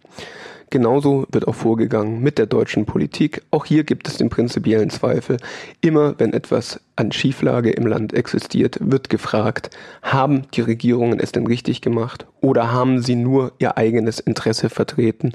Genauso 0.73 1.27
wird 1.31 1.47
auch 1.47 1.55
vorgegangen 1.55 2.23
mit 2.23 2.39
der 2.39 2.47
deutschen 2.47 2.87
Politik. 2.87 3.43
Auch 3.51 3.67
hier 3.67 3.85
gibt 3.85 4.09
es 4.09 4.17
den 4.17 4.31
prinzipiellen 4.31 4.89
Zweifel. 4.89 5.37
Immer 5.83 6.15
wenn 6.19 6.33
etwas 6.33 6.81
an 6.97 7.13
Schieflage 7.13 7.71
im 7.71 7.87
Land 7.87 8.13
existiert, 8.13 8.79
wird 8.81 9.09
gefragt, 9.09 9.71
haben 10.03 10.43
die 10.55 10.61
Regierungen 10.61 11.21
es 11.21 11.33
denn 11.33 11.47
richtig 11.47 11.81
gemacht 11.81 12.27
oder 12.41 12.73
haben 12.73 13.01
sie 13.01 13.17
nur 13.17 13.53
ihr 13.59 13.77
eigenes 13.79 14.21
Interesse 14.21 14.69
vertreten? 14.69 15.33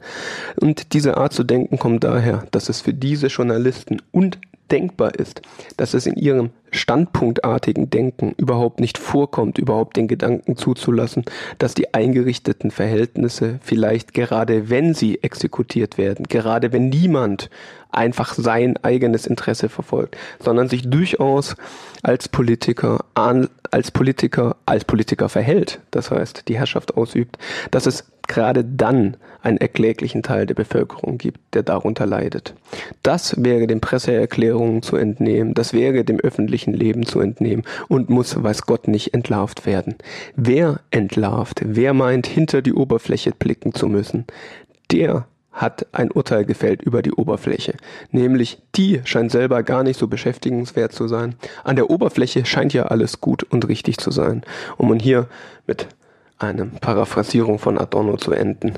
Und 0.60 0.94
diese 0.94 1.18
Art 1.18 1.34
zu 1.34 1.44
denken 1.44 1.80
kommt 1.80 2.04
daher, 2.04 2.46
dass 2.52 2.70
es 2.70 2.82
für 2.82 2.94
diese 2.94 3.28
Journalisten 3.28 4.02
und 4.12 4.38
denkbar 4.72 5.16
ist, 5.16 5.42
dass 5.78 5.94
es 5.94 6.06
in 6.06 6.16
ihrem 6.16 6.50
standpunktartigen 6.72 7.90
Denken 7.90 8.34
überhaupt 8.38 8.80
nicht 8.80 8.98
vorkommt, 8.98 9.58
überhaupt 9.58 9.98
den 9.98 10.08
Gedanken 10.08 10.58
zuzulassen, 10.58 11.24
dass 11.58 11.74
die 11.74 11.94
eingerichteten 11.94 12.72
Verhältnisse 12.72 13.60
vielleicht 13.62 14.14
gerade 14.14 14.70
wenn 14.70 14.94
sie 14.94 15.24
exekutiert 15.24 15.98
werden, 15.98 16.26
gerade 16.28 16.74
wenn 16.74 16.90
niemand 16.90 17.50
einfach 17.92 18.34
sein 18.34 18.78
eigenes 18.84 19.26
Interesse 19.26 19.70
verfolgt, 19.70 20.18
sondern 20.40 20.70
sich 20.70 20.90
durchaus 20.90 21.56
als 22.04 22.30
Politiker, 22.30 23.06
als 23.16 23.92
Politiker, 23.92 24.56
als 24.66 24.86
Politiker 24.86 25.30
verhält, 25.30 25.80
das 25.92 26.12
heißt 26.12 26.48
die 26.48 26.58
Herrschaft 26.58 26.96
ausübt, 26.96 27.38
dass 27.72 27.86
es 27.86 28.06
gerade 28.28 28.64
dann 28.64 29.18
einen 29.42 29.58
erkläglichen 29.58 30.22
Teil 30.22 30.46
der 30.46 30.56
Bevölkerung 30.56 31.18
gibt, 31.18 31.40
der 31.54 31.64
darunter 31.64 32.06
leidet. 32.06 32.54
Das 33.02 33.42
wäre 33.42 33.68
den 33.68 33.80
Presseerklärungen 33.80 34.82
zu 34.82 34.98
entnehmen, 34.98 35.54
das 35.54 35.74
wäre 35.74 36.04
dem 36.04 36.20
öffentlichen 36.20 36.74
Leben 36.74 37.06
zu 37.06 37.22
entnehmen 37.22 37.64
und 37.88 38.10
muss, 38.10 38.42
weiß 38.42 38.64
Gott, 38.64 38.88
nicht 38.88 39.14
entlarvt 39.14 39.66
werden. 39.66 39.96
Wer 40.36 40.82
entlarvt, 40.92 41.62
wer 41.64 41.94
meint, 41.94 42.28
hinter 42.28 42.62
die 42.62 42.74
Oberfläche 42.74 43.32
blicken 43.32 43.74
zu 43.74 43.88
müssen, 43.88 44.26
der 44.92 45.26
hat 45.58 45.88
ein 45.92 46.12
Urteil 46.12 46.46
gefällt 46.46 46.84
über 46.84 47.02
die 47.02 47.12
Oberfläche. 47.12 47.74
Nämlich 48.12 48.62
die 48.76 49.02
scheint 49.06 49.32
selber 49.32 49.64
gar 49.64 49.84
nicht 49.84 50.00
so 50.00 50.08
beschäftigenswert 50.08 50.94
zu 50.94 51.08
sein. 51.08 51.36
An 51.64 51.76
der 51.76 51.90
Oberfläche 51.90 52.46
scheint 52.46 52.74
ja 52.74 52.84
alles 52.84 53.22
gut 53.22 53.44
und 53.44 53.68
richtig 53.68 53.98
zu 53.98 54.12
sein. 54.12 54.44
Um 54.78 54.92
und 54.92 55.02
hier 55.02 55.28
mit 55.66 55.88
eine 56.38 56.68
Paraphrasierung 56.68 57.58
von 57.58 57.80
Adorno 57.80 58.18
zu 58.18 58.32
enden. 58.32 58.74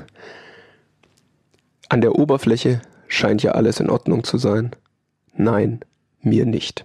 An 1.90 2.00
der 2.00 2.18
Oberfläche 2.18 2.80
scheint 3.08 3.42
ja 3.42 3.52
alles 3.52 3.78
in 3.78 3.90
Ordnung 3.90 4.24
zu 4.24 4.38
sein. 4.38 4.70
Nein, 5.34 5.80
mir 6.22 6.46
nicht. 6.46 6.78